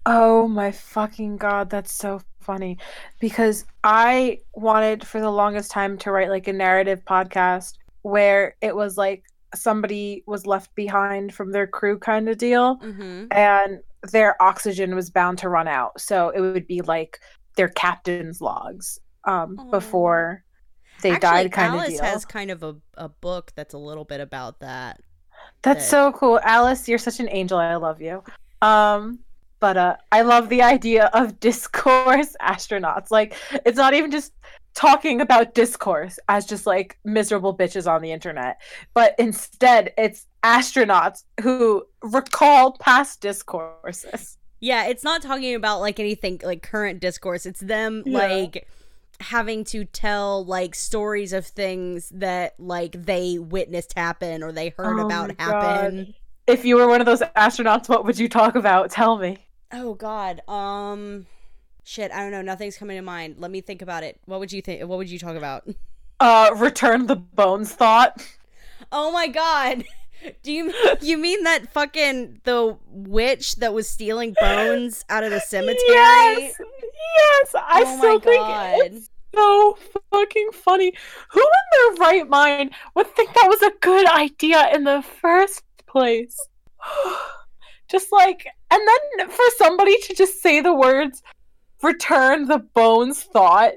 Oh 0.05 0.47
my 0.47 0.71
fucking 0.71 1.37
god, 1.37 1.69
that's 1.69 1.91
so 1.93 2.21
funny. 2.39 2.77
Because 3.19 3.65
I 3.83 4.39
wanted 4.53 5.05
for 5.05 5.19
the 5.19 5.29
longest 5.31 5.69
time 5.71 5.97
to 5.99 6.11
write 6.11 6.29
like 6.29 6.47
a 6.47 6.53
narrative 6.53 7.03
podcast 7.05 7.73
where 8.03 8.55
it 8.61 8.75
was 8.75 8.97
like 8.97 9.23
somebody 9.55 10.23
was 10.25 10.45
left 10.45 10.73
behind 10.75 11.33
from 11.33 11.51
their 11.51 11.67
crew 11.67 11.97
kind 11.99 12.29
of 12.29 12.37
deal 12.37 12.77
Mm-hmm. 12.77 13.25
and 13.31 13.79
their 14.11 14.41
oxygen 14.41 14.95
was 14.95 15.09
bound 15.09 15.39
to 15.39 15.49
run 15.49 15.67
out. 15.67 15.99
So 15.99 16.29
it 16.29 16.39
would 16.41 16.67
be 16.67 16.81
like 16.81 17.19
their 17.55 17.69
captain's 17.69 18.39
logs 18.39 18.99
um 19.25 19.59
before 19.71 20.43
they 21.01 21.11
Actually, 21.11 21.19
died 21.19 21.51
kind 21.51 21.73
Alice 21.73 21.87
of 21.87 21.91
deal. 21.93 22.01
Alice 22.01 22.13
has 22.13 22.25
kind 22.25 22.51
of 22.51 22.63
a, 22.63 22.75
a 22.95 23.09
book 23.09 23.51
that's 23.55 23.73
a 23.73 23.77
little 23.77 24.05
bit 24.05 24.19
about 24.21 24.59
that. 24.59 24.99
That's 25.61 25.83
that- 25.85 25.89
so 25.89 26.11
cool. 26.13 26.39
Alice, 26.43 26.87
you're 26.87 26.97
such 26.97 27.19
an 27.19 27.29
angel. 27.29 27.57
I 27.57 27.75
love 27.75 28.01
you. 28.01 28.23
Um 28.61 29.19
but 29.59 29.77
uh 29.77 29.97
I 30.11 30.21
love 30.21 30.49
the 30.49 30.61
idea 30.61 31.05
of 31.13 31.39
discourse 31.49 32.35
astronauts. 32.41 33.11
Like 33.11 33.35
it's 33.65 33.77
not 33.77 33.93
even 33.93 34.11
just 34.11 34.33
talking 34.75 35.21
about 35.21 35.55
discourse 35.55 36.19
as 36.29 36.45
just 36.45 36.67
like 36.67 36.99
miserable 37.03 37.55
bitches 37.57 37.91
on 37.91 38.01
the 38.01 38.11
internet, 38.11 38.61
but 38.93 39.15
instead 39.17 39.91
it's 39.97 40.27
astronauts 40.43 41.23
who 41.41 41.83
recall 42.03 42.73
past 42.79 43.21
discourses. 43.21 44.37
Yeah, 44.59 44.85
it's 44.87 45.03
not 45.03 45.21
talking 45.21 45.53
about 45.55 45.81
like 45.81 45.99
anything 45.99 46.41
like 46.43 46.61
current 46.63 46.99
discourse. 46.99 47.45
It's 47.45 47.59
them 47.59 48.03
Yeah. 48.05 48.19
like 48.27 48.67
having 49.19 49.63
to 49.65 49.85
tell 49.85 50.45
like 50.45 50.75
stories 50.75 51.33
of 51.33 51.45
things 51.45 52.09
that 52.09 52.53
like 52.59 53.05
they 53.05 53.37
witnessed 53.39 53.93
happen 53.97 54.43
or 54.43 54.51
they 54.51 54.69
heard 54.69 54.99
Oh 54.99 55.05
about 55.05 55.39
happen. 55.39 56.13
If 56.45 56.63
you 56.63 56.75
were 56.77 56.87
one 56.87 57.01
of 57.01 57.05
those 57.05 57.21
astronauts, 57.35 57.89
what 57.89 58.05
would 58.05 58.17
you 58.17 58.29
talk 58.29 58.55
about? 58.55 58.91
Tell 58.91 59.17
me. 59.17 59.37
Oh 59.71 59.95
god. 59.95 60.41
Um 60.47 61.25
shit, 61.83 62.11
I 62.11 62.19
don't 62.19 62.31
know. 62.31 62.41
Nothing's 62.41 62.77
coming 62.77 62.97
to 62.97 63.01
mind. 63.01 63.35
Let 63.39 63.51
me 63.51 63.61
think 63.61 63.81
about 63.81 64.03
it. 64.03 64.19
What 64.25 64.39
would 64.39 64.51
you 64.51 64.61
think 64.61 64.81
what 64.87 64.97
would 64.97 65.09
you 65.09 65.19
talk 65.19 65.35
about? 65.35 65.67
Uh 66.19 66.51
return 66.55 67.07
the 67.07 67.15
bones 67.15 67.71
thought. 67.71 68.25
Oh 68.91 69.11
my 69.11 69.27
god. 69.27 69.83
Do 70.43 70.51
you 70.51 70.73
you 71.01 71.17
mean 71.17 71.43
that 71.43 71.71
fucking 71.71 72.41
the 72.43 72.77
witch 72.89 73.55
that 73.55 73.73
was 73.73 73.89
stealing 73.89 74.35
bones 74.39 75.05
out 75.09 75.23
of 75.23 75.31
the 75.31 75.39
cemetery? 75.39 75.77
Yes. 75.87 76.55
Yes. 76.59 77.55
I 77.55 77.83
oh 77.85 77.97
still 77.97 78.19
think 78.19 78.41
god. 78.41 78.79
it's 78.81 79.09
so 79.35 79.77
fucking 80.11 80.49
funny. 80.53 80.93
Who 81.29 81.41
in 81.41 81.95
their 81.95 82.05
right 82.07 82.27
mind 82.27 82.71
would 82.95 83.07
think 83.15 83.33
that 83.33 83.47
was 83.47 83.61
a 83.61 83.71
good 83.81 84.07
idea 84.07 84.69
in 84.73 84.83
the 84.83 85.03
first 85.21 85.63
place? 85.85 86.37
just 87.89 88.11
like, 88.11 88.47
and 88.71 88.81
then 89.17 89.29
for 89.29 89.45
somebody 89.57 89.97
to 90.01 90.15
just 90.15 90.41
say 90.41 90.61
the 90.61 90.73
words 90.73 91.23
return 91.83 92.47
the 92.47 92.59
bones 92.59 93.23
thought 93.23 93.73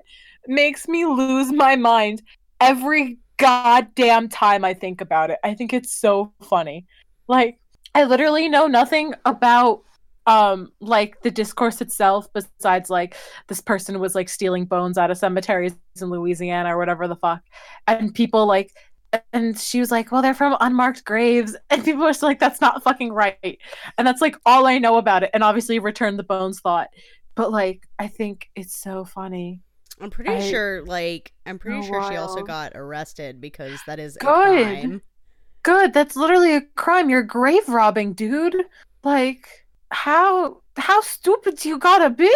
makes 0.46 0.88
me 0.88 1.04
lose 1.04 1.52
my 1.52 1.76
mind 1.76 2.22
every 2.60 3.18
goddamn 3.40 4.28
time 4.28 4.64
I 4.64 4.74
think 4.74 5.00
about 5.00 5.30
it. 5.30 5.38
I 5.42 5.54
think 5.54 5.72
it's 5.72 5.92
so 5.92 6.32
funny. 6.42 6.86
Like, 7.26 7.58
I 7.94 8.04
literally 8.04 8.48
know 8.48 8.66
nothing 8.66 9.14
about 9.24 9.82
um 10.26 10.70
like 10.80 11.22
the 11.22 11.30
discourse 11.30 11.80
itself 11.80 12.28
besides 12.34 12.90
like 12.90 13.16
this 13.48 13.62
person 13.62 13.98
was 13.98 14.14
like 14.14 14.28
stealing 14.28 14.66
bones 14.66 14.98
out 14.98 15.10
of 15.10 15.16
cemeteries 15.16 15.74
in 16.00 16.10
Louisiana 16.10 16.76
or 16.76 16.78
whatever 16.78 17.08
the 17.08 17.16
fuck. 17.16 17.42
And 17.88 18.14
people 18.14 18.46
like 18.46 18.70
and 19.32 19.58
she 19.58 19.80
was 19.80 19.90
like 19.90 20.12
well 20.12 20.20
they're 20.20 20.34
from 20.34 20.56
unmarked 20.60 21.04
graves. 21.04 21.56
And 21.70 21.82
people 21.82 22.02
were 22.02 22.12
like 22.22 22.38
that's 22.38 22.60
not 22.60 22.82
fucking 22.84 23.12
right. 23.12 23.58
And 23.96 24.06
that's 24.06 24.20
like 24.20 24.36
all 24.44 24.66
I 24.66 24.78
know 24.78 24.98
about 24.98 25.22
it. 25.22 25.30
And 25.32 25.42
obviously 25.42 25.78
return 25.78 26.16
the 26.18 26.22
bones 26.22 26.60
thought. 26.60 26.90
But 27.34 27.50
like 27.50 27.88
I 27.98 28.06
think 28.08 28.50
it's 28.54 28.76
so 28.76 29.04
funny 29.06 29.62
I'm 30.00 30.10
pretty 30.10 30.30
I- 30.30 30.40
sure, 30.50 30.82
like, 30.84 31.32
I'm 31.46 31.58
pretty 31.58 31.86
sure 31.86 32.02
she 32.10 32.16
also 32.16 32.42
got 32.42 32.72
arrested 32.74 33.40
because 33.40 33.78
that 33.86 33.98
is 33.98 34.16
a 34.16 34.20
Good. 34.20 34.26
crime. 34.66 35.02
good 35.62 35.92
that's 35.92 36.16
literally 36.16 36.56
a 36.56 36.62
crime 36.74 37.10
you're 37.10 37.22
grave 37.22 37.68
robbing 37.68 38.14
dude 38.14 38.56
like 39.04 39.66
how 39.90 40.62
how 40.78 41.02
stupid 41.02 41.58
do 41.58 41.68
you 41.68 41.78
gotta 41.78 42.08
be 42.08 42.32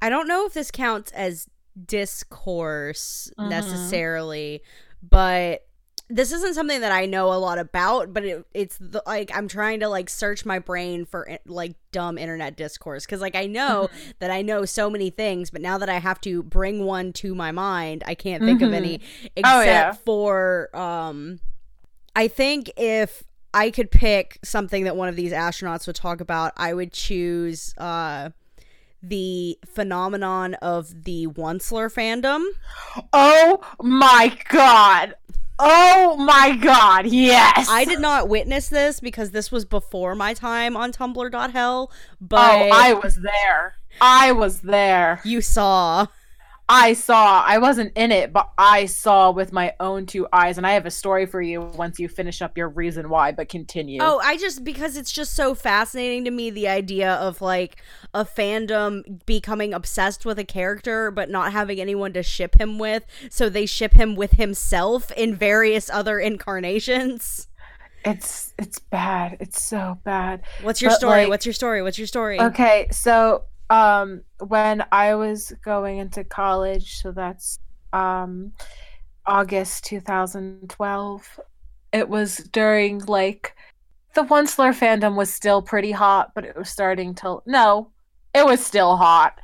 I 0.00 0.08
don't 0.10 0.26
know 0.26 0.44
if 0.46 0.52
this 0.52 0.72
counts 0.72 1.12
as 1.12 1.46
discourse 1.86 3.30
Mhm. 3.38 3.48
necessarily, 3.50 4.62
but 5.02 5.64
this 6.08 6.32
isn't 6.32 6.54
something 6.54 6.80
that 6.82 6.92
I 6.92 7.06
know 7.06 7.32
a 7.32 7.38
lot 7.38 7.58
about. 7.58 8.12
But 8.12 8.24
it, 8.24 8.44
it's 8.52 8.76
the, 8.78 9.02
like 9.06 9.30
I'm 9.34 9.48
trying 9.48 9.80
to 9.80 9.88
like 9.88 10.10
search 10.10 10.44
my 10.44 10.58
brain 10.58 11.04
for 11.06 11.28
eh, 11.28 11.38
like 11.46 11.74
dumb 11.92 12.18
internet 12.18 12.56
discourse 12.56 13.06
because 13.06 13.20
like 13.20 13.34
I 13.36 13.46
know 13.46 13.88
that 14.18 14.30
I 14.30 14.42
know 14.42 14.64
so 14.64 14.90
many 14.90 15.10
things, 15.10 15.50
but 15.50 15.60
now 15.62 15.78
that 15.78 15.88
I 15.88 15.98
have 15.98 16.20
to 16.22 16.42
bring 16.42 16.84
one 16.84 17.12
to 17.14 17.34
my 17.34 17.50
mind, 17.52 18.02
I 18.06 18.14
can't 18.14 18.42
think 18.42 18.62
of 18.62 18.70
Mhm. 18.70 18.74
any 18.74 19.00
except 19.36 19.46
Oh, 19.56 19.62
yeah. 19.62 19.92
for 19.92 20.74
um. 20.76 21.40
I 22.14 22.28
think 22.28 22.70
if 22.76 23.22
I 23.54 23.70
could 23.70 23.90
pick 23.90 24.38
something 24.44 24.84
that 24.84 24.96
one 24.96 25.08
of 25.08 25.16
these 25.16 25.32
astronauts 25.32 25.86
would 25.86 25.96
talk 25.96 26.20
about, 26.20 26.52
I 26.58 26.74
would 26.74 26.92
choose 26.92 27.74
uh 27.78 28.30
the 29.04 29.58
phenomenon 29.66 30.54
of 30.54 31.04
the 31.04 31.26
Onceler 31.26 31.92
fandom. 31.92 32.44
Oh 33.12 33.60
my 33.82 34.36
god. 34.48 35.14
Oh 35.64 36.16
my 36.16 36.56
god. 36.56 37.06
Yes. 37.06 37.68
I 37.70 37.84
did 37.84 38.00
not 38.00 38.28
witness 38.28 38.68
this 38.68 38.98
because 38.98 39.30
this 39.30 39.52
was 39.52 39.64
before 39.64 40.14
my 40.16 40.34
time 40.34 40.76
on 40.76 40.90
Tumblr.hell, 40.92 41.90
but 42.20 42.38
Oh, 42.62 42.70
I 42.72 42.94
was 42.94 43.14
there. 43.16 43.76
I 44.00 44.32
was 44.32 44.62
there. 44.62 45.20
you 45.24 45.40
saw. 45.40 46.06
I 46.74 46.94
saw. 46.94 47.42
I 47.46 47.58
wasn't 47.58 47.92
in 47.96 48.10
it, 48.10 48.32
but 48.32 48.50
I 48.56 48.86
saw 48.86 49.30
with 49.30 49.52
my 49.52 49.74
own 49.78 50.06
two 50.06 50.26
eyes 50.32 50.56
and 50.56 50.66
I 50.66 50.72
have 50.72 50.86
a 50.86 50.90
story 50.90 51.26
for 51.26 51.42
you 51.42 51.60
once 51.60 51.98
you 52.00 52.08
finish 52.08 52.40
up 52.40 52.56
your 52.56 52.70
reason 52.70 53.10
why, 53.10 53.30
but 53.30 53.50
continue. 53.50 53.98
Oh, 54.02 54.18
I 54.24 54.38
just 54.38 54.64
because 54.64 54.96
it's 54.96 55.12
just 55.12 55.34
so 55.34 55.54
fascinating 55.54 56.24
to 56.24 56.30
me 56.30 56.48
the 56.48 56.68
idea 56.68 57.12
of 57.12 57.42
like 57.42 57.76
a 58.14 58.24
fandom 58.24 59.24
becoming 59.26 59.74
obsessed 59.74 60.24
with 60.24 60.38
a 60.38 60.44
character 60.44 61.10
but 61.10 61.28
not 61.28 61.52
having 61.52 61.78
anyone 61.78 62.14
to 62.14 62.22
ship 62.22 62.58
him 62.58 62.78
with, 62.78 63.04
so 63.28 63.50
they 63.50 63.66
ship 63.66 63.92
him 63.92 64.14
with 64.14 64.32
himself 64.32 65.10
in 65.12 65.34
various 65.34 65.90
other 65.90 66.18
incarnations. 66.18 67.48
It's 68.04 68.54
it's 68.58 68.78
bad. 68.78 69.36
It's 69.40 69.62
so 69.62 69.98
bad. 70.04 70.40
What's 70.62 70.80
your 70.80 70.90
But, 70.92 70.96
story? 70.98 71.20
like- 71.20 71.28
What's 71.28 71.44
your 71.46 71.52
story? 71.52 71.82
What's 71.82 71.98
your 71.98 72.06
story? 72.06 72.40
Okay, 72.40 72.88
so 72.90 73.44
um 73.72 74.20
when 74.46 74.84
I 74.92 75.14
was 75.14 75.52
going 75.64 75.98
into 75.98 76.24
college, 76.24 77.00
so 77.00 77.10
that's 77.10 77.58
um 77.94 78.52
August 79.24 79.84
2012, 79.86 81.40
it 81.92 82.08
was 82.08 82.36
during 82.52 82.98
like 83.06 83.56
the 84.14 84.24
Onceler 84.24 84.78
fandom 84.78 85.16
was 85.16 85.32
still 85.32 85.62
pretty 85.62 85.90
hot, 85.90 86.32
but 86.34 86.44
it 86.44 86.54
was 86.54 86.68
starting 86.68 87.14
to 87.16 87.40
no, 87.46 87.90
it 88.34 88.44
was 88.44 88.64
still 88.64 88.96
hot. 88.96 89.40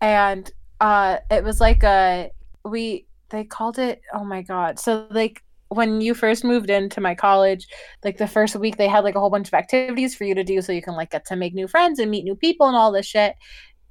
And 0.00 0.48
uh 0.80 1.18
it 1.28 1.42
was 1.42 1.60
like 1.60 1.82
a 1.82 2.30
we 2.64 3.06
they 3.30 3.42
called 3.42 3.80
it 3.80 4.00
oh 4.14 4.24
my 4.24 4.42
god. 4.42 4.78
So 4.78 5.08
like 5.10 5.42
when 5.70 6.02
you 6.02 6.14
first 6.14 6.44
moved 6.44 6.70
into 6.70 7.00
my 7.00 7.14
college, 7.14 7.66
like 8.04 8.18
the 8.18 8.28
first 8.28 8.54
week 8.54 8.76
they 8.76 8.86
had 8.86 9.02
like 9.04 9.14
a 9.16 9.20
whole 9.20 9.30
bunch 9.30 9.48
of 9.48 9.54
activities 9.54 10.14
for 10.14 10.24
you 10.24 10.34
to 10.34 10.44
do 10.44 10.60
so 10.62 10.70
you 10.70 10.82
can 10.82 10.94
like 10.94 11.10
get 11.10 11.24
to 11.26 11.34
make 11.34 11.54
new 11.54 11.66
friends 11.66 11.98
and 11.98 12.10
meet 12.10 12.24
new 12.24 12.36
people 12.36 12.68
and 12.68 12.76
all 12.76 12.92
this 12.92 13.06
shit 13.06 13.34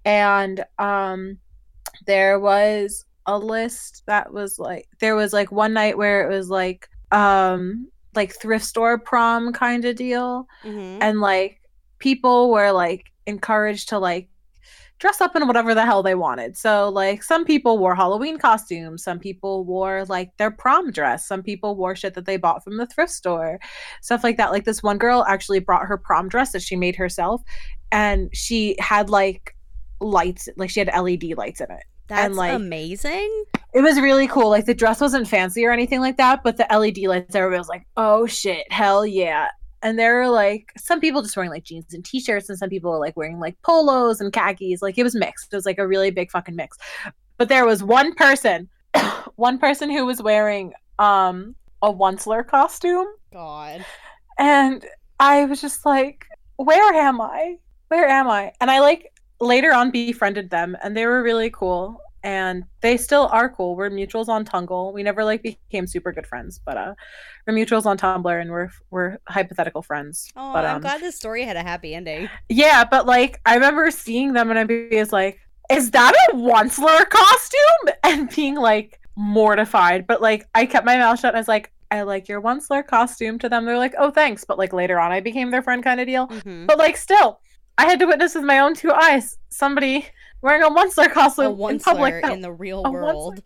and 0.05 0.63
um 0.79 1.37
there 2.07 2.39
was 2.39 3.05
a 3.27 3.37
list 3.37 4.03
that 4.07 4.33
was 4.33 4.57
like 4.57 4.87
there 4.99 5.15
was 5.15 5.31
like 5.33 5.51
one 5.51 5.73
night 5.73 5.97
where 5.97 6.27
it 6.29 6.33
was 6.35 6.49
like 6.49 6.89
um 7.11 7.87
like 8.15 8.33
thrift 8.33 8.65
store 8.65 8.97
prom 8.97 9.53
kind 9.53 9.85
of 9.85 9.95
deal 9.95 10.47
Mhm. 10.63 10.97
and 11.01 11.21
like 11.21 11.59
people 11.99 12.51
were 12.51 12.71
like 12.71 13.05
encouraged 13.27 13.89
to 13.89 13.99
like 13.99 14.27
dress 14.97 15.19
up 15.21 15.35
in 15.35 15.47
whatever 15.47 15.73
the 15.73 15.83
hell 15.85 16.03
they 16.03 16.13
wanted. 16.13 16.55
So 16.55 16.89
like 16.89 17.23
some 17.23 17.43
people 17.43 17.79
wore 17.79 17.95
Halloween 17.95 18.37
costumes, 18.37 19.03
some 19.03 19.17
people 19.17 19.63
wore 19.65 20.05
like 20.05 20.29
their 20.37 20.51
prom 20.51 20.91
dress, 20.91 21.27
some 21.27 21.41
people 21.41 21.75
wore 21.75 21.95
shit 21.95 22.13
that 22.13 22.25
they 22.25 22.37
bought 22.37 22.63
from 22.63 22.77
the 22.77 22.85
thrift 22.85 23.11
store, 23.11 23.59
stuff 24.03 24.23
like 24.23 24.37
that. 24.37 24.51
Like 24.51 24.63
this 24.65 24.83
one 24.83 24.99
girl 24.99 25.25
actually 25.27 25.57
brought 25.59 25.87
her 25.87 25.97
prom 25.97 26.29
dress 26.29 26.51
that 26.51 26.61
she 26.61 26.75
made 26.75 26.95
herself 26.95 27.41
and 27.91 28.29
she 28.31 28.75
had 28.79 29.09
like 29.09 29.55
lights, 30.01 30.49
like 30.57 30.69
she 30.69 30.79
had 30.81 30.89
LED 30.89 31.23
lights 31.37 31.61
in 31.61 31.71
it. 31.71 31.83
That's 32.07 32.35
like- 32.35 32.53
amazing. 32.53 33.43
it 33.73 33.81
was 33.81 33.97
really 34.01 34.27
cool. 34.27 34.49
Like 34.49 34.65
the 34.65 34.73
dress 34.73 34.99
wasn't 34.99 35.27
fancy 35.29 35.65
or 35.65 35.71
anything 35.71 36.01
like 36.01 36.17
that, 36.17 36.43
but 36.43 36.57
the 36.57 36.67
LED 36.69 36.97
lights, 37.07 37.33
everybody 37.35 37.57
was 37.59 37.69
like, 37.69 37.85
"Oh 37.95 38.25
shit, 38.25 38.69
hell 38.71 39.05
yeah!" 39.05 39.47
And 39.83 39.97
there 39.97 40.17
were 40.17 40.27
like 40.27 40.71
some 40.77 40.99
people 40.99 41.21
just 41.21 41.37
wearing 41.37 41.51
like 41.51 41.63
jeans 41.63 41.93
and 41.93 42.03
t-shirts, 42.03 42.49
and 42.49 42.57
some 42.59 42.69
people 42.69 42.91
were 42.91 42.99
like 42.99 43.15
wearing 43.15 43.39
like 43.39 43.55
polos 43.61 44.19
and 44.19 44.33
khakis. 44.33 44.81
Like 44.81 44.97
it 44.97 45.03
was 45.03 45.15
mixed. 45.15 45.53
It 45.53 45.55
was 45.55 45.65
like 45.65 45.79
a 45.79 45.87
really 45.87 46.11
big 46.11 46.29
fucking 46.31 46.55
mix. 46.55 46.77
But 47.37 47.47
there 47.49 47.65
was 47.65 47.81
one 47.81 48.13
person, 48.15 48.67
one 49.37 49.57
person 49.57 49.89
who 49.89 50.05
was 50.05 50.21
wearing 50.21 50.73
um 50.99 51.55
a 51.81 51.91
Onceler 51.93 52.45
costume, 52.45 53.07
God. 53.33 53.83
and 54.37 54.85
I 55.19 55.45
was 55.45 55.61
just 55.61 55.85
like, 55.85 56.25
"Where 56.57 56.93
am 56.93 57.21
I? 57.21 57.57
Where 57.87 58.07
am 58.07 58.27
I?" 58.29 58.51
And 58.59 58.69
I 58.69 58.81
like 58.81 59.10
later 59.41 59.73
on 59.73 59.91
befriended 59.91 60.49
them, 60.49 60.77
and 60.81 60.95
they 60.95 61.05
were 61.05 61.21
really 61.21 61.49
cool 61.49 61.99
and 62.23 62.65
they 62.81 62.97
still 62.97 63.27
are 63.31 63.49
cool. 63.49 63.75
We're 63.75 63.89
mutuals 63.89 64.27
on 64.27 64.45
Tumblr. 64.45 64.93
We 64.93 65.03
never 65.03 65.23
like 65.23 65.41
became 65.41 65.87
super 65.87 66.11
good 66.11 66.27
friends, 66.27 66.59
but 66.63 66.77
uh, 66.77 66.93
we're 67.47 67.53
mutuals 67.53 67.85
on 67.85 67.97
Tumblr, 67.97 68.41
and 68.41 68.51
we're 68.51 68.69
we're 68.89 69.17
hypothetical 69.27 69.81
friends. 69.81 70.31
Oh, 70.35 70.53
but, 70.53 70.65
I'm 70.65 70.75
um, 70.75 70.81
glad 70.81 71.01
this 71.01 71.15
story 71.15 71.43
had 71.43 71.57
a 71.57 71.63
happy 71.63 71.95
ending. 71.95 72.29
Yeah, 72.49 72.83
but 72.83 73.05
like 73.05 73.41
I 73.45 73.55
remember 73.55 73.89
seeing 73.91 74.33
them, 74.33 74.51
and 74.51 74.59
I 74.59 74.97
was 74.99 75.11
like, 75.11 75.39
"Is 75.71 75.91
that 75.91 76.13
a 76.29 76.35
Onceler 76.35 77.09
costume?" 77.09 77.95
And 78.03 78.29
being 78.35 78.55
like 78.55 78.99
mortified, 79.15 80.05
but 80.05 80.21
like 80.21 80.47
I 80.53 80.65
kept 80.65 80.85
my 80.85 80.97
mouth 80.97 81.19
shut. 81.19 81.29
and 81.29 81.37
I 81.37 81.39
was 81.39 81.47
like, 81.47 81.71
"I 81.89 82.03
like 82.03 82.27
your 82.27 82.41
Onceler 82.41 82.85
costume." 82.85 83.39
To 83.39 83.49
them, 83.49 83.65
they're 83.65 83.77
like, 83.77 83.95
"Oh, 83.97 84.11
thanks," 84.11 84.43
but 84.43 84.57
like 84.59 84.73
later 84.73 84.99
on, 84.99 85.11
I 85.11 85.21
became 85.21 85.49
their 85.49 85.61
friend, 85.61 85.83
kind 85.83 85.99
of 85.99 86.07
deal. 86.07 86.27
Mhm. 86.27 86.67
But 86.67 86.77
like 86.77 86.97
still, 86.97 87.39
I 87.81 87.85
had 87.85 87.97
to 87.97 88.05
witness 88.05 88.35
with 88.35 88.43
my 88.43 88.59
own 88.59 88.75
two 88.75 88.91
eyes 88.91 89.39
somebody 89.49 90.05
wearing 90.43 90.61
a 90.61 90.69
Onceler 90.69 91.07
A 91.07 91.09
costume 91.09 91.59
in 91.69 91.79
public. 91.79 92.13
onceler 92.13 92.31
in 92.31 92.41
the 92.41 92.51
real 92.51 92.83
a 92.85 92.91
world. 92.91 93.41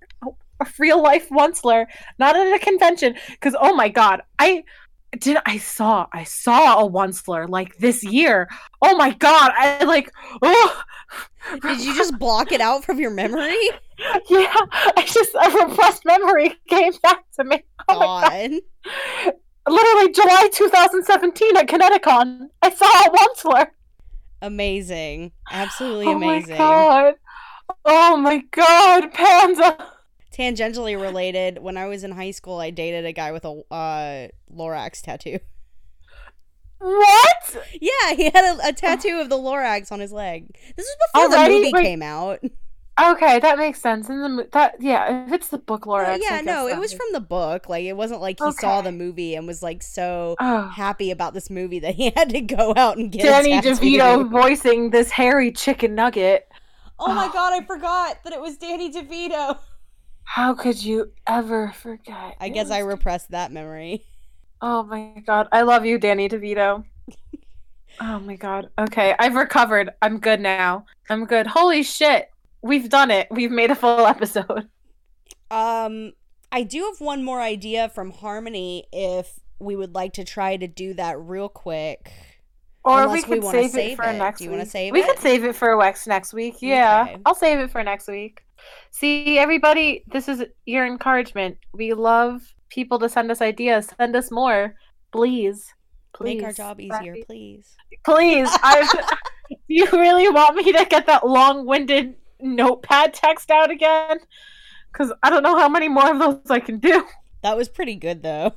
a 0.59 0.67
real 0.77 1.01
life 1.01 1.29
Onceler, 1.29 1.85
not 2.19 2.35
at 2.35 2.53
a 2.53 2.59
convention. 2.59 3.15
Because 3.29 3.55
oh 3.57 3.73
my 3.73 3.87
god, 3.87 4.23
I 4.37 4.65
did 5.19 5.37
I 5.45 5.57
saw 5.57 6.07
I 6.11 6.25
saw 6.25 6.85
a 6.85 6.89
Onceler 6.89 7.47
like 7.47 7.77
this 7.77 8.03
year. 8.03 8.49
Oh 8.81 8.97
my 8.97 9.11
god, 9.11 9.53
I 9.55 9.85
like 9.85 10.11
oh 10.41 10.83
Did 11.61 11.79
you 11.79 11.95
just 11.95 12.19
block 12.19 12.51
it 12.51 12.59
out 12.59 12.83
from 12.83 12.99
your 12.99 13.11
memory? 13.11 13.69
yeah, 14.29 14.53
I 14.97 15.07
just 15.07 15.33
a 15.33 15.65
repressed 15.65 16.03
memory 16.03 16.55
came 16.67 16.91
back 17.01 17.23
to 17.37 17.45
me. 17.45 17.63
Oh 17.87 17.99
my 17.99 18.05
god. 18.05 18.51
God. 19.23 19.33
Literally 19.67 20.11
July 20.11 20.49
2017 20.51 21.55
at 21.55 21.67
Kineticon. 21.67 22.49
I 22.61 22.69
saw 22.69 22.85
a 22.85 23.09
Onceler. 23.17 23.67
Amazing. 24.45 25.31
Absolutely 25.51 26.11
amazing. 26.11 26.55
Oh 26.55 26.57
my 26.57 26.57
god. 26.57 27.13
Oh 27.83 28.17
my 28.17 28.43
god, 28.51 29.11
Panda. 29.11 29.91
Tangentially 30.31 30.99
related, 31.01 31.59
when 31.59 31.77
I 31.77 31.87
was 31.87 32.03
in 32.03 32.11
high 32.11 32.31
school, 32.31 32.59
I 32.59 32.69
dated 32.69 33.05
a 33.05 33.11
guy 33.11 33.31
with 33.31 33.45
a 33.45 33.63
uh, 33.71 34.27
Lorax 34.53 35.01
tattoo. 35.01 35.39
What? 36.77 37.67
Yeah, 37.81 38.13
he 38.15 38.25
had 38.25 38.35
a, 38.35 38.67
a 38.67 38.73
tattoo 38.73 39.19
of 39.19 39.29
the 39.29 39.37
Lorax 39.37 39.91
on 39.91 39.99
his 39.99 40.11
leg. 40.11 40.55
This 40.75 40.85
was 40.85 40.97
before 41.13 41.29
the 41.29 41.49
movie 41.49 41.71
Wait. 41.73 41.83
came 41.83 42.03
out. 42.03 42.39
Okay, 42.97 43.39
that 43.39 43.57
makes 43.57 43.81
sense. 43.81 44.09
In 44.09 44.21
the 44.37 44.47
that 44.53 44.75
yeah, 44.79 45.25
if 45.25 45.33
it's 45.33 45.49
the 45.49 45.57
book 45.57 45.85
Laura. 45.85 46.13
I 46.13 46.19
yeah, 46.21 46.39
no, 46.39 46.67
it 46.67 46.77
was 46.77 46.93
from 46.93 47.07
the 47.11 47.19
book. 47.19 47.67
Like, 47.67 47.83
it 47.83 47.97
wasn't 47.97 48.21
like 48.21 48.39
he 48.41 48.51
saw 48.53 48.81
the 48.81 48.93
movie 48.93 49.35
and 49.35 49.45
was 49.45 49.61
like 49.61 49.83
so 49.83 50.35
Oh. 50.39 50.69
happy 50.69 51.11
about 51.11 51.33
this 51.33 51.49
movie 51.49 51.79
that 51.79 51.95
he 51.95 52.09
had 52.15 52.29
to 52.29 52.39
go 52.39 52.73
out 52.77 52.97
and 52.97 53.11
get 53.11 53.23
Danny. 53.23 53.51
DeVito 53.59 54.29
voicing 54.31 54.91
this 54.91 55.11
hairy 55.11 55.51
chicken 55.51 55.93
nugget. 55.93 56.47
Oh 56.97 57.13
my 57.13 57.25
ah. 57.25 57.31
god, 57.33 57.53
I 57.61 57.65
forgot 57.65 58.23
that 58.23 58.31
it 58.31 58.39
was 58.39 58.55
Danny 58.57 58.89
DeVito. 58.91 59.57
How 60.23 60.53
could 60.53 60.81
you 60.81 61.11
ever 61.27 61.73
forget? 61.73 62.35
I 62.39 62.45
It 62.47 62.53
guess 62.53 62.71
I 62.71 62.83
was- 62.83 62.93
repressed 62.93 63.31
that 63.31 63.51
memory. 63.51 64.05
Oh 64.61 64.83
my 64.83 65.21
god, 65.27 65.49
I 65.51 65.63
love 65.63 65.85
you, 65.85 65.97
Danny 65.99 66.29
DeVito. 66.29 66.85
oh 67.99 68.19
my 68.19 68.37
god. 68.37 68.69
Okay, 68.79 69.13
I've 69.19 69.35
recovered. 69.35 69.89
I'm 70.01 70.17
good 70.17 70.39
now. 70.39 70.85
I'm 71.09 71.25
good. 71.25 71.45
Holy 71.45 71.83
shit, 71.83 72.31
we've 72.65 72.89
done 72.89 73.11
it. 73.11 73.27
We've 73.31 73.51
made 73.51 73.71
a 73.71 73.75
full 73.75 74.05
episode. 74.15 74.67
Um, 75.51 76.13
I 76.51 76.63
do 76.63 76.83
have 76.91 76.99
one 76.99 77.23
more 77.23 77.41
idea 77.41 77.89
from 77.89 78.11
Harmony 78.11 78.87
if 78.91 79.39
we 79.59 79.75
would 79.75 79.93
like 79.95 80.13
to 80.13 80.23
try 80.23 80.57
to 80.57 80.67
do 80.67 80.93
that 80.95 81.19
real 81.19 81.47
quick. 81.49 82.11
Or 82.83 83.03
Unless 83.03 83.27
we 83.27 83.35
we 83.35 83.35
could 83.37 83.43
wanna 83.43 83.61
save, 83.63 83.71
save 83.71 83.91
it 83.93 83.95
for 83.95 84.03
it. 84.03 84.13
next 84.13 84.39
Do 84.39 84.45
you 84.45 84.49
wanna 84.51 84.63
week. 84.63 84.71
save 84.71 84.93
we 84.93 85.01
it? 85.01 85.07
could 85.07 85.19
save 85.19 85.43
it 85.43 85.55
for 85.55 85.69
Wex 85.69 86.07
next 86.07 86.33
week. 86.33 86.57
Yeah, 86.61 87.07
Okay. 87.09 87.21
I'll 87.25 87.35
save 87.35 87.59
it 87.59 87.71
for 87.71 87.83
next 87.83 88.07
week. 88.07 88.41
See, 88.91 89.37
everybody, 89.37 90.03
this 90.07 90.27
is 90.27 90.43
your 90.65 90.85
encouragement. 90.85 91.57
We 91.73 91.93
love 91.93 92.41
people 92.69 92.99
to 92.99 93.09
send 93.09 93.31
us 93.31 93.41
ideas. 93.41 93.89
Send 93.97 94.15
us 94.15 94.31
more, 94.31 94.75
please. 95.11 95.73
Please. 96.13 96.37
Make 96.37 96.43
our 96.43 96.53
job 96.53 96.79
easier, 96.79 97.17
please. 97.27 97.75
Please. 98.05 98.49
I, 98.63 98.87
do 99.49 99.55
you 99.67 99.87
really 99.91 100.29
want 100.29 100.55
me 100.55 100.71
to 100.71 100.85
get 100.89 101.05
that 101.07 101.27
long-winded 101.27 102.15
notepad 102.45 103.13
text 103.13 103.51
out 103.51 103.71
again? 103.71 104.19
Because 104.91 105.11
I 105.23 105.29
don't 105.29 105.43
know 105.43 105.57
how 105.57 105.67
many 105.67 105.89
more 105.89 106.11
of 106.11 106.19
those 106.19 106.49
I 106.49 106.59
can 106.59 106.79
do. 106.79 107.05
That 107.41 107.57
was 107.57 107.69
pretty 107.69 107.95
good 107.95 108.23
though. 108.23 108.53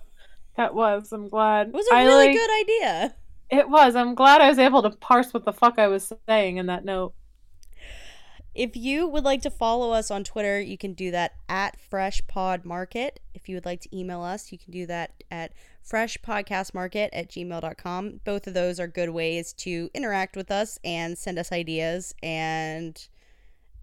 That 0.57 0.75
was. 0.75 1.13
I'm 1.13 1.29
glad. 1.29 1.69
It 1.69 1.75
was 1.75 1.87
a 1.93 1.95
I, 1.95 2.05
really 2.05 2.27
like- 2.29 2.37
good 2.37 2.61
idea. 2.61 3.15
It 3.51 3.69
was. 3.69 3.97
I'm 3.97 4.15
glad 4.15 4.41
I 4.41 4.49
was 4.49 4.59
able 4.59 4.83
to 4.83 4.91
parse 4.91 5.33
what 5.33 5.45
the 5.45 5.53
fuck 5.53 5.79
I 5.79 5.89
was 5.89 6.13
saying 6.29 6.59
in 6.59 6.67
that 6.67 6.85
note. 6.85 7.15
If 8.55 8.77
you 8.77 9.07
would 9.07 9.25
like 9.25 9.43
to 9.43 9.51
follow 9.51 9.93
us 9.93 10.11
on 10.11 10.25
Twitter, 10.25 10.61
you 10.61 10.77
can 10.77 10.93
do 10.93 11.11
that 11.13 11.35
at 11.49 11.79
Fresh 11.79 12.27
Pod 12.27 12.65
Market. 12.65 13.21
If 13.33 13.49
you 13.49 13.55
would 13.55 13.65
like 13.65 13.81
to 13.83 13.97
email 13.97 14.23
us, 14.23 14.51
you 14.51 14.59
can 14.59 14.73
do 14.73 14.85
that 14.87 15.13
at 15.31 15.53
freshpodcastmarket 15.89 17.11
at 17.13 17.31
gmail.com. 17.31 18.21
Both 18.25 18.47
of 18.47 18.55
those 18.55 18.81
are 18.81 18.89
good 18.89 19.11
ways 19.11 19.53
to 19.55 19.91
interact 19.95 20.35
with 20.37 20.51
us 20.51 20.79
and 20.83 21.17
send 21.17 21.39
us 21.39 21.53
ideas 21.53 22.15
and 22.23 23.09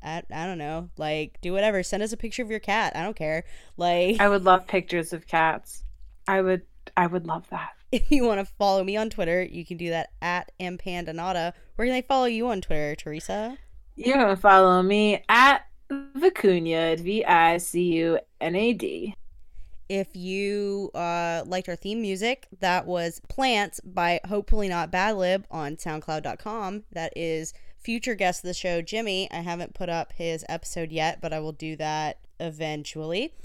I, 0.06 0.24
I 0.32 0.46
don't 0.46 0.58
know, 0.58 0.90
like 0.98 1.40
do 1.42 1.52
whatever. 1.52 1.84
Send 1.84 2.04
us 2.04 2.14
a 2.14 2.18
picture 2.18 2.44
of 2.44 2.52
your 2.52 2.60
cat. 2.60 2.96
I 2.96 3.02
don't 3.02 3.16
care. 3.16 3.44
Like 3.78 4.20
I 4.22 4.30
would 4.30 4.44
love 4.44 4.68
pictures 4.68 5.14
of 5.14 5.28
cats. 5.28 5.84
I 6.28 6.42
would 6.42 6.62
I 6.96 7.08
would 7.08 7.26
love 7.26 7.50
that. 7.50 7.72
if 7.92 8.12
you 8.12 8.24
want 8.24 8.40
to 8.40 8.54
follow 8.58 8.84
me 8.84 8.98
on 8.98 9.10
Twitter, 9.10 9.44
you 9.44 9.66
can 9.66 9.78
do 9.78 9.90
that 9.90 10.12
at 10.22 10.52
mpandanata. 10.60 11.54
Where 11.76 11.86
can 11.88 11.94
they 11.94 12.02
follow 12.02 12.26
you 12.26 12.48
on 12.48 12.62
Twitter, 12.62 12.96
Teresa? 12.96 13.58
You 13.96 14.14
can 14.14 14.36
follow 14.36 14.82
me 14.84 15.24
at 15.30 15.66
Vicuña, 15.90 17.00
V 17.00 17.24
I 17.26 17.58
C 17.58 17.82
U 17.94 18.20
N 18.42 18.56
A 18.56 18.74
D. 18.74 19.16
If 19.88 20.16
you 20.16 20.90
uh, 20.96 21.44
liked 21.46 21.70
our 21.70 21.76
theme 21.76 22.02
music, 22.02 22.48
that 22.60 22.88
was 22.88 23.22
Plants 23.30 23.80
by 23.82 24.20
Hopefully 24.28 24.68
Not 24.68 24.90
Bad 24.90 25.16
Lib 25.16 25.46
on 25.52 25.76
SoundCloud.com. 25.76 26.84
That 26.92 27.14
is 27.16 27.54
future 27.86 28.16
guest 28.16 28.44
of 28.44 28.48
the 28.48 28.54
show, 28.56 28.82
Jimmy. 28.82 29.30
I 29.32 29.42
haven't 29.42 29.76
put 29.76 29.90
up 29.90 30.12
his 30.14 30.44
episode 30.50 30.92
yet, 30.92 31.22
but 31.22 31.32
I 31.32 31.40
will 31.40 31.52
do 31.52 31.76
that 31.76 32.18
eventually. 32.40 33.36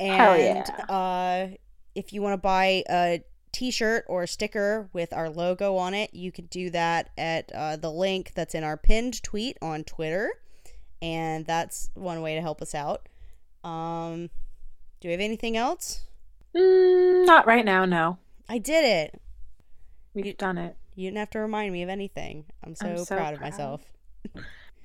And 0.00 0.16
Hell 0.16 0.36
yeah. 0.36 0.92
uh, 0.92 1.56
if 1.94 2.12
you 2.12 2.20
want 2.20 2.34
to 2.34 2.38
buy 2.38 2.82
a 2.90 3.22
t-shirt 3.52 4.04
or 4.08 4.24
a 4.24 4.28
sticker 4.28 4.90
with 4.92 5.12
our 5.12 5.30
logo 5.30 5.76
on 5.76 5.94
it, 5.94 6.12
you 6.12 6.32
can 6.32 6.46
do 6.46 6.68
that 6.70 7.10
at 7.16 7.52
uh, 7.54 7.76
the 7.76 7.90
link 7.90 8.32
that's 8.34 8.56
in 8.56 8.64
our 8.64 8.76
pinned 8.76 9.22
tweet 9.22 9.56
on 9.62 9.84
Twitter. 9.84 10.32
And 11.00 11.46
that's 11.46 11.90
one 11.94 12.20
way 12.22 12.34
to 12.34 12.40
help 12.40 12.60
us 12.60 12.74
out. 12.74 13.08
Um, 13.62 14.30
do 15.00 15.08
we 15.08 15.12
have 15.12 15.20
anything 15.20 15.56
else? 15.56 16.02
Mm, 16.56 17.24
not 17.24 17.46
right 17.46 17.64
now, 17.64 17.84
no. 17.84 18.18
I 18.48 18.58
did 18.58 18.84
it. 18.84 19.20
We've 20.12 20.36
done 20.36 20.58
it. 20.58 20.76
You 20.96 21.08
didn't 21.08 21.18
have 21.18 21.30
to 21.30 21.40
remind 21.40 21.72
me 21.72 21.82
of 21.82 21.90
anything. 21.90 22.46
I'm 22.64 22.74
so, 22.74 22.86
I'm 22.86 23.04
so 23.04 23.16
proud 23.16 23.34
of 23.34 23.40
myself. 23.40 23.82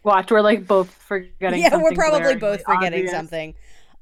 Watch, 0.04 0.30
we're 0.30 0.42
like 0.42 0.68
both 0.68 0.92
forgetting. 0.92 1.62
yeah, 1.62 1.78
we're 1.78 1.94
probably 1.94 2.36
both 2.36 2.64
forgetting 2.64 3.00
obvious. 3.00 3.12
something. 3.12 3.56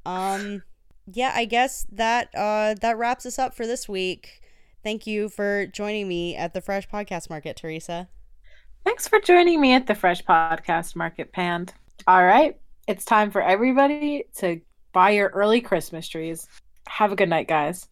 Um, 0.04 0.62
yeah, 1.06 1.32
I 1.34 1.44
guess 1.44 1.86
that 1.92 2.30
uh 2.34 2.74
that 2.80 2.98
wraps 2.98 3.26
us 3.26 3.38
up 3.38 3.54
for 3.54 3.66
this 3.66 3.88
week. 3.88 4.42
Thank 4.82 5.06
you 5.06 5.28
for 5.28 5.66
joining 5.66 6.08
me 6.08 6.34
at 6.34 6.52
the 6.52 6.60
Fresh 6.60 6.88
Podcast 6.88 7.30
Market, 7.30 7.56
Teresa. 7.56 8.08
Thanks 8.84 9.06
for 9.06 9.20
joining 9.20 9.60
me 9.60 9.74
at 9.74 9.86
the 9.86 9.94
Fresh 9.94 10.24
Podcast 10.24 10.96
Market 10.96 11.32
Pand. 11.32 11.74
All 12.06 12.24
right, 12.24 12.58
it's 12.88 13.04
time 13.04 13.30
for 13.30 13.42
everybody 13.42 14.24
to 14.38 14.60
buy 14.92 15.10
your 15.10 15.28
early 15.28 15.60
Christmas 15.60 16.08
trees. 16.08 16.48
Have 16.88 17.12
a 17.12 17.16
good 17.16 17.28
night, 17.28 17.46
guys. 17.46 17.86